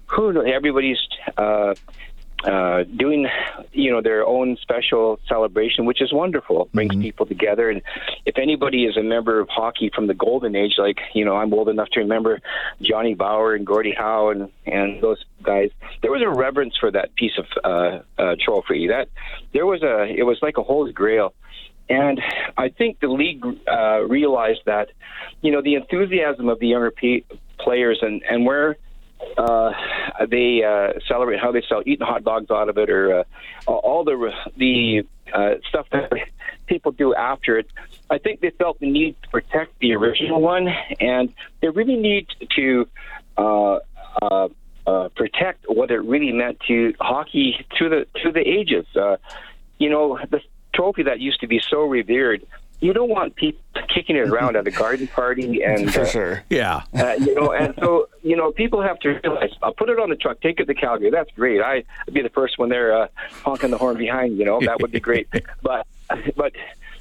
who 0.06 0.32
knows, 0.32 0.46
everybody's 0.52 0.98
uh, 1.36 1.74
uh, 2.44 2.84
doing 2.84 3.26
you 3.72 3.90
know 3.90 4.00
their 4.00 4.24
own 4.24 4.56
special 4.62 5.18
celebration, 5.28 5.86
which 5.86 6.00
is 6.00 6.12
wonderful. 6.12 6.62
It 6.62 6.72
brings 6.72 6.96
people 6.96 7.26
together, 7.26 7.68
and 7.68 7.82
if 8.26 8.38
anybody 8.38 8.84
is 8.84 8.96
a 8.96 9.02
member 9.02 9.40
of 9.40 9.48
hockey 9.48 9.90
from 9.94 10.06
the 10.06 10.14
golden 10.14 10.54
age, 10.54 10.74
like 10.78 10.98
you 11.14 11.24
know, 11.24 11.36
I'm 11.36 11.52
old 11.52 11.68
enough 11.68 11.88
to 11.90 12.00
remember 12.00 12.40
Johnny 12.80 13.14
Bower 13.14 13.54
and 13.54 13.66
Gordie 13.66 13.94
Howe 13.96 14.30
and 14.30 14.50
and 14.66 15.02
those 15.02 15.24
guys. 15.42 15.70
There 16.02 16.12
was 16.12 16.22
a 16.22 16.28
reverence 16.28 16.76
for 16.78 16.90
that 16.92 17.14
piece 17.16 17.38
of 17.38 17.46
uh, 17.64 18.22
uh, 18.22 18.36
trophy. 18.40 18.86
That 18.88 19.08
there 19.52 19.66
was 19.66 19.82
a 19.82 20.04
it 20.04 20.22
was 20.24 20.38
like 20.40 20.58
a 20.58 20.62
holy 20.62 20.92
grail. 20.92 21.34
And 21.90 22.20
I 22.58 22.68
think 22.68 23.00
the 23.00 23.08
league 23.08 23.42
uh, 23.66 24.00
realized 24.02 24.60
that, 24.66 24.90
you 25.40 25.50
know, 25.50 25.62
the 25.62 25.74
enthusiasm 25.74 26.50
of 26.50 26.58
the 26.60 26.66
younger 26.66 26.90
pe- 26.90 27.22
players 27.58 28.00
and, 28.02 28.22
and 28.28 28.44
where 28.44 28.76
uh, 29.36 29.72
they 30.28 30.62
uh, 30.64 30.98
celebrate, 31.06 31.40
how 31.40 31.52
they 31.52 31.62
sell, 31.68 31.82
eating 31.86 32.06
hot 32.06 32.24
dogs 32.24 32.50
out 32.50 32.68
of 32.68 32.78
it, 32.78 32.90
or 32.90 33.20
uh, 33.20 33.24
all 33.70 34.04
the 34.04 34.32
the 34.56 35.06
uh, 35.32 35.54
stuff 35.68 35.86
that 35.90 36.12
people 36.66 36.92
do 36.92 37.14
after 37.14 37.58
it. 37.58 37.66
I 38.10 38.18
think 38.18 38.40
they 38.40 38.50
felt 38.50 38.80
the 38.80 38.90
need 38.90 39.16
to 39.22 39.28
protect 39.28 39.78
the 39.80 39.94
original 39.94 40.40
one, 40.40 40.68
and 41.00 41.32
they 41.60 41.68
really 41.68 41.96
need 41.96 42.26
to 42.56 42.88
uh, 43.36 43.78
uh, 44.22 44.48
uh, 44.86 45.08
protect 45.14 45.64
what 45.68 45.90
it 45.90 45.98
really 45.98 46.32
meant 46.32 46.58
to 46.68 46.94
hockey 47.00 47.66
through 47.76 47.90
the 47.90 48.06
through 48.20 48.32
the 48.32 48.46
ages. 48.46 48.86
Uh, 48.96 49.16
you 49.78 49.90
know, 49.90 50.18
the 50.30 50.40
trophy 50.74 51.02
that 51.04 51.20
used 51.20 51.40
to 51.40 51.46
be 51.46 51.60
so 51.60 51.82
revered. 51.82 52.46
You 52.80 52.92
don't 52.92 53.10
want 53.10 53.34
people 53.34 53.60
kicking 53.88 54.16
it 54.16 54.28
around 54.28 54.56
at 54.56 54.66
a 54.66 54.70
garden 54.70 55.06
party 55.06 55.62
and 55.62 55.92
For 55.92 56.02
uh, 56.02 56.06
sure. 56.06 56.44
Yeah. 56.50 56.82
uh, 56.94 57.14
you 57.18 57.34
know, 57.34 57.52
and 57.52 57.74
so 57.78 58.08
you 58.22 58.36
know, 58.36 58.52
people 58.52 58.82
have 58.82 58.98
to 59.00 59.20
realize. 59.22 59.50
I'll 59.62 59.72
put 59.72 59.88
it 59.88 59.98
on 59.98 60.10
the 60.10 60.16
truck, 60.16 60.40
take 60.40 60.60
it 60.60 60.66
to 60.66 60.74
Calgary. 60.74 61.10
That's 61.10 61.30
great. 61.32 61.60
I'd 61.60 61.84
be 62.12 62.22
the 62.22 62.28
first 62.30 62.58
one 62.58 62.68
there, 62.68 62.94
uh, 62.94 63.08
honking 63.42 63.70
the 63.70 63.78
horn 63.78 63.96
behind. 63.96 64.38
You 64.38 64.44
know, 64.44 64.60
that 64.60 64.80
would 64.80 64.92
be 64.92 65.00
great. 65.00 65.28
but 65.62 65.86
but 66.36 66.52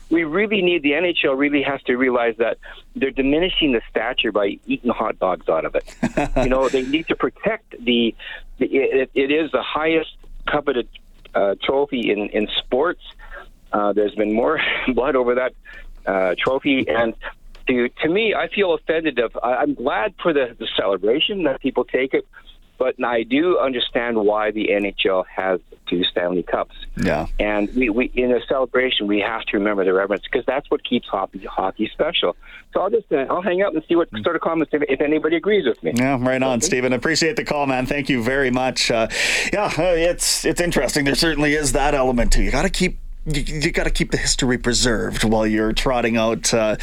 we 0.10 0.24
really 0.24 0.62
need 0.62 0.84
the 0.84 0.92
NHL. 0.92 1.38
Really 1.38 1.62
has 1.64 1.82
to 1.84 1.96
realize 1.96 2.36
that 2.38 2.58
they're 2.96 3.12
diminishing 3.12 3.74
the 3.74 3.82
stature 3.90 4.32
by 4.32 4.58
eating 4.66 4.92
hot 4.92 5.20
dogs 5.20 5.50
out 5.50 5.66
of 5.66 5.76
it. 5.76 5.96
you 6.44 6.50
know, 6.50 6.70
they 6.70 6.84
need 6.84 7.08
to 7.08 7.16
protect 7.16 7.72
the. 7.84 8.16
the 8.58 8.66
it, 8.66 9.12
it 9.14 9.32
is 9.32 9.52
the 9.52 9.62
highest 9.62 10.16
coveted 10.48 10.88
uh, 11.36 11.56
trophy 11.64 12.12
in 12.12 12.30
in 12.30 12.48
sports. 12.58 13.02
Uh, 13.72 13.92
there's 13.94 14.16
been 14.16 14.34
more 14.34 14.60
blood 14.94 15.16
over 15.16 15.36
that 15.36 15.54
uh, 16.08 16.36
trophy, 16.38 16.88
and 16.88 17.14
to 17.68 17.90
to 17.90 18.10
me, 18.10 18.34
I 18.34 18.48
feel 18.48 18.74
offended. 18.74 19.20
Of 19.20 19.38
I, 19.42 19.56
I'm 19.56 19.74
glad 19.74 20.16
for 20.22 20.34
the, 20.34 20.56
the 20.58 20.68
celebration 20.78 21.44
that 21.44 21.62
people 21.62 21.84
take 21.84 22.14
it, 22.14 22.26
but 22.78 22.96
I 23.04 23.24
do 23.24 23.60
understand 23.60 24.18
why 24.18 24.52
the 24.52 24.70
NHL 24.70 25.26
has 25.28 25.60
two 25.88 26.04
Stanley 26.04 26.44
Cups. 26.44 26.76
Yeah. 26.96 27.28
And 27.40 27.74
we, 27.76 27.90
we 27.90 28.12
in 28.14 28.32
a 28.32 28.40
celebration, 28.48 29.08
we 29.08 29.20
have 29.20 29.42
to 29.46 29.58
remember 29.58 29.84
the 29.84 29.94
reverence 29.94 30.24
because 30.24 30.46
that's 30.46 30.70
what 30.70 30.84
keeps 30.84 31.08
hockey 31.08 31.46
hockey 31.46 31.90
special. 31.92 32.36
So 32.74 32.82
I'll 32.82 32.90
just 32.90 33.12
uh, 33.12 33.26
I'll 33.30 33.42
hang 33.42 33.62
up 33.62 33.74
and 33.74 33.84
see 33.88 33.96
what 33.96 34.10
sort 34.24 34.36
of 34.36 34.42
comments 34.42 34.74
if, 34.74 34.84
if 34.88 35.02
anybody 35.02 35.38
agrees 35.38 35.66
with 35.66 35.82
me. 35.84 35.94
Yeah, 35.96 36.18
right 36.20 36.42
on, 36.42 36.62
Stephen. 36.62 36.94
Appreciate 36.94 37.36
the 37.36 37.44
call, 37.44 37.66
man. 37.66 37.86
Thank 37.86 38.10
you 38.10 38.24
very 38.24 38.52
much. 38.52 38.92
Uh, 38.92 39.08
yeah, 39.52 39.66
uh, 39.78 39.84
it's 39.84 40.46
it's 40.46 40.62
interesting. 40.62 41.06
There 41.06 41.16
certainly 41.16 41.54
is 41.54 41.74
that 41.74 41.94
element 41.94 42.32
too. 42.32 42.44
You 42.44 42.52
got 42.52 42.64
to 42.64 42.70
keep 42.70 43.00
you, 43.28 43.60
you 43.60 43.72
got 43.72 43.84
to 43.84 43.90
keep 43.90 44.12
the 44.12 44.18
history 44.18 44.58
preserved 44.58 45.24
while 45.24 45.46
you're 45.46 45.74
trotting 45.74 46.18
out. 46.18 46.54
Uh, 46.54 46.78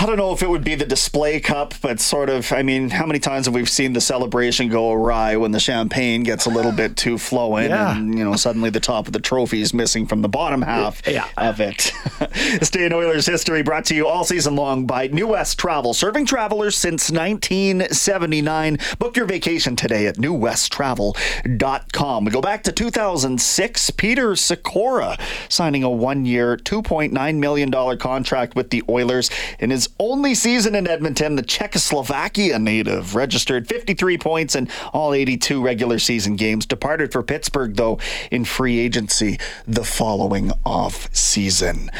I 0.00 0.06
don't 0.06 0.16
know 0.16 0.32
if 0.32 0.44
it 0.44 0.48
would 0.48 0.62
be 0.62 0.76
the 0.76 0.86
display 0.86 1.40
cup, 1.40 1.74
but 1.82 1.98
sort 1.98 2.30
of. 2.30 2.52
I 2.52 2.62
mean, 2.62 2.90
how 2.90 3.04
many 3.04 3.18
times 3.18 3.46
have 3.46 3.54
we 3.54 3.64
seen 3.64 3.94
the 3.94 4.00
celebration 4.00 4.68
go 4.68 4.92
awry 4.92 5.34
when 5.34 5.50
the 5.50 5.58
champagne 5.58 6.22
gets 6.22 6.46
a 6.46 6.50
little 6.50 6.70
bit 6.70 6.96
too 6.96 7.18
flowing, 7.18 7.70
Yeah. 7.70 7.96
and 7.96 8.16
you 8.16 8.24
know 8.24 8.36
suddenly 8.36 8.70
the 8.70 8.78
top 8.78 9.08
of 9.08 9.12
the 9.12 9.18
trophy 9.18 9.60
is 9.60 9.74
missing 9.74 10.06
from 10.06 10.22
the 10.22 10.28
bottom 10.28 10.62
half 10.62 11.02
Yeah. 11.04 11.26
of 11.36 11.60
it. 11.60 11.92
Stay 12.62 12.86
in 12.86 12.92
Oilers 12.92 13.26
history 13.26 13.64
brought 13.64 13.86
to 13.86 13.94
you 13.96 14.06
all 14.06 14.22
season 14.22 14.54
long 14.54 14.86
by 14.86 15.08
New 15.08 15.26
West 15.26 15.58
Travel, 15.58 15.92
serving 15.94 16.26
travelers 16.26 16.76
since 16.76 17.10
1979. 17.10 18.78
Book 19.00 19.16
your 19.16 19.26
vacation 19.26 19.74
today 19.74 20.06
at 20.06 20.14
newwesttravel.com. 20.16 22.24
We 22.24 22.30
go 22.30 22.40
back 22.40 22.62
to 22.64 22.72
2006. 22.72 23.90
Peter 23.90 24.30
Sykora 24.34 25.18
signing 25.48 25.82
a 25.82 25.90
one-year, 25.90 26.56
$2.9 26.58 27.34
million 27.38 27.98
contract 27.98 28.54
with 28.54 28.70
the 28.70 28.84
Oilers. 28.88 29.28
In 29.58 29.70
his 29.70 29.87
only 29.98 30.34
season 30.34 30.74
in 30.74 30.88
Edmonton, 30.88 31.36
the 31.36 31.42
Czechoslovakia 31.42 32.58
native 32.58 33.14
registered 33.14 33.68
53 33.68 34.18
points 34.18 34.54
in 34.54 34.68
all 34.92 35.14
82 35.14 35.62
regular 35.62 35.98
season 35.98 36.36
games. 36.36 36.66
Departed 36.66 37.12
for 37.12 37.22
Pittsburgh, 37.22 37.76
though, 37.76 37.98
in 38.30 38.44
free 38.44 38.78
agency 38.78 39.38
the 39.66 39.84
following 39.84 40.52
off 40.64 41.14
season. 41.14 41.90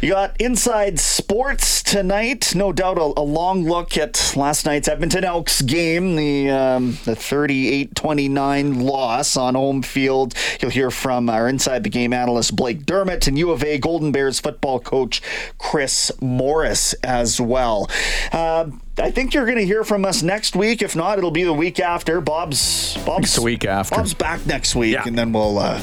You 0.00 0.10
got 0.10 0.40
Inside 0.40 0.98
Sports 0.98 1.82
tonight. 1.82 2.54
No 2.54 2.72
doubt 2.72 2.98
a, 2.98 3.12
a 3.20 3.22
long 3.22 3.64
look 3.64 3.96
at 3.96 4.34
last 4.36 4.66
night's 4.66 4.88
Edmonton 4.88 5.24
Elks 5.24 5.62
game, 5.62 6.16
the 6.16 6.50
um, 6.50 6.92
the 7.04 7.14
38-29 7.14 8.82
loss 8.82 9.36
on 9.36 9.54
home 9.54 9.82
field. 9.82 10.34
You'll 10.60 10.70
hear 10.70 10.90
from 10.90 11.28
our 11.28 11.48
Inside 11.48 11.84
the 11.84 11.90
Game 11.90 12.12
analyst 12.12 12.56
Blake 12.56 12.86
Dermott 12.86 13.26
and 13.26 13.38
U 13.38 13.50
of 13.50 13.62
A 13.62 13.78
Golden 13.78 14.12
Bears 14.12 14.40
football 14.40 14.80
coach 14.80 15.22
Chris 15.58 16.10
Morris 16.20 16.94
as 17.02 17.31
well. 17.40 17.88
Uh, 18.32 18.66
I 18.98 19.10
think 19.10 19.34
you're 19.34 19.46
going 19.46 19.58
to 19.58 19.64
hear 19.66 19.84
from 19.84 20.04
us 20.04 20.22
next 20.22 20.54
week. 20.56 20.82
If 20.82 20.94
not, 20.96 21.18
it'll 21.18 21.30
be 21.30 21.44
the 21.44 21.52
week 21.52 21.80
after. 21.80 22.20
Bob's 22.20 22.96
Bob's 23.04 23.34
the 23.36 23.42
week 23.42 23.64
after. 23.64 23.96
Bob's 23.96 24.14
back 24.14 24.44
next 24.46 24.74
week, 24.74 24.94
Yeah. 24.94 25.04
and 25.06 25.16
then 25.18 25.32
we'll 25.32 25.58
uh, 25.58 25.80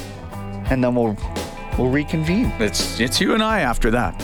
and 0.69 0.83
then 0.83 0.95
we'll 0.95 1.17
we'll 1.77 1.89
reconvene. 1.89 2.51
It's 2.59 2.99
it's 2.99 3.19
you 3.19 3.33
and 3.33 3.41
I 3.43 3.61
after 3.61 3.89
that. 3.91 4.21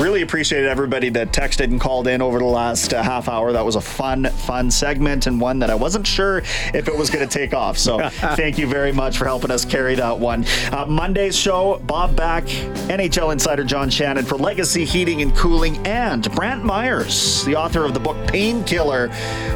Really 0.00 0.22
appreciated 0.22 0.66
everybody 0.66 1.10
that 1.10 1.30
texted 1.30 1.64
and 1.64 1.78
called 1.78 2.06
in 2.06 2.22
over 2.22 2.38
the 2.38 2.46
last 2.46 2.94
uh, 2.94 3.02
half 3.02 3.28
hour. 3.28 3.52
That 3.52 3.66
was 3.66 3.76
a 3.76 3.82
fun, 3.82 4.24
fun 4.24 4.70
segment 4.70 5.26
and 5.26 5.38
one 5.38 5.58
that 5.58 5.68
I 5.68 5.74
wasn't 5.74 6.06
sure 6.06 6.38
if 6.38 6.88
it 6.88 6.96
was 6.96 7.10
going 7.10 7.28
to 7.28 7.30
take 7.30 7.52
off. 7.52 7.76
So 7.76 8.08
thank 8.08 8.56
you 8.56 8.66
very 8.66 8.92
much 8.92 9.18
for 9.18 9.26
helping 9.26 9.50
us 9.50 9.66
carry 9.66 9.94
that 9.96 10.18
one. 10.18 10.46
Uh, 10.72 10.86
Monday's 10.86 11.36
show, 11.36 11.80
Bob 11.84 12.16
Back, 12.16 12.44
NHL 12.44 13.30
insider 13.30 13.62
John 13.62 13.90
Shannon 13.90 14.24
for 14.24 14.38
Legacy 14.38 14.86
Heating 14.86 15.20
and 15.20 15.36
Cooling, 15.36 15.76
and 15.86 16.32
Brant 16.34 16.64
Myers, 16.64 17.44
the 17.44 17.56
author 17.56 17.84
of 17.84 17.92
the 17.92 18.00
book 18.00 18.16
Painkiller. 18.26 19.10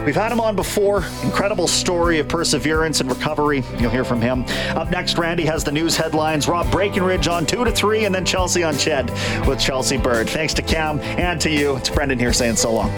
We've 0.05 0.15
had 0.15 0.31
him 0.31 0.41
on 0.41 0.57
before. 0.57 1.05
Incredible 1.23 1.69
story 1.69 2.19
of 2.19 2.29
perseverance 2.29 3.01
and 3.01 3.09
recovery. 3.09 3.65
You'll 3.79 3.91
hear 3.91 4.05
from 4.05 4.21
him. 4.21 4.45
Up 4.77 4.91
next, 4.91 5.17
Randy 5.17 5.47
has 5.47 5.65
the 5.65 5.73
news 5.73 5.97
headlines. 5.97 6.49
Rob 6.49 6.71
Breckenridge 6.71 7.29
on 7.29 7.47
2 7.47 7.65
to 7.65 7.73
3, 7.73 8.05
and 8.05 8.15
then 8.15 8.27
Chelsea 8.27 8.63
on 8.63 8.75
Ched 8.75 9.09
with 9.49 9.59
Chelsea 9.59 9.97
Bird. 9.97 10.34
Thanks 10.35 10.53
to 10.55 10.63
Cam 10.63 10.99
and 10.99 11.41
to 11.43 11.49
you. 11.49 11.77
It's 11.77 11.89
Brendan 11.89 12.19
here 12.19 12.33
saying 12.33 12.57
so 12.57 12.75
long. 12.75 12.91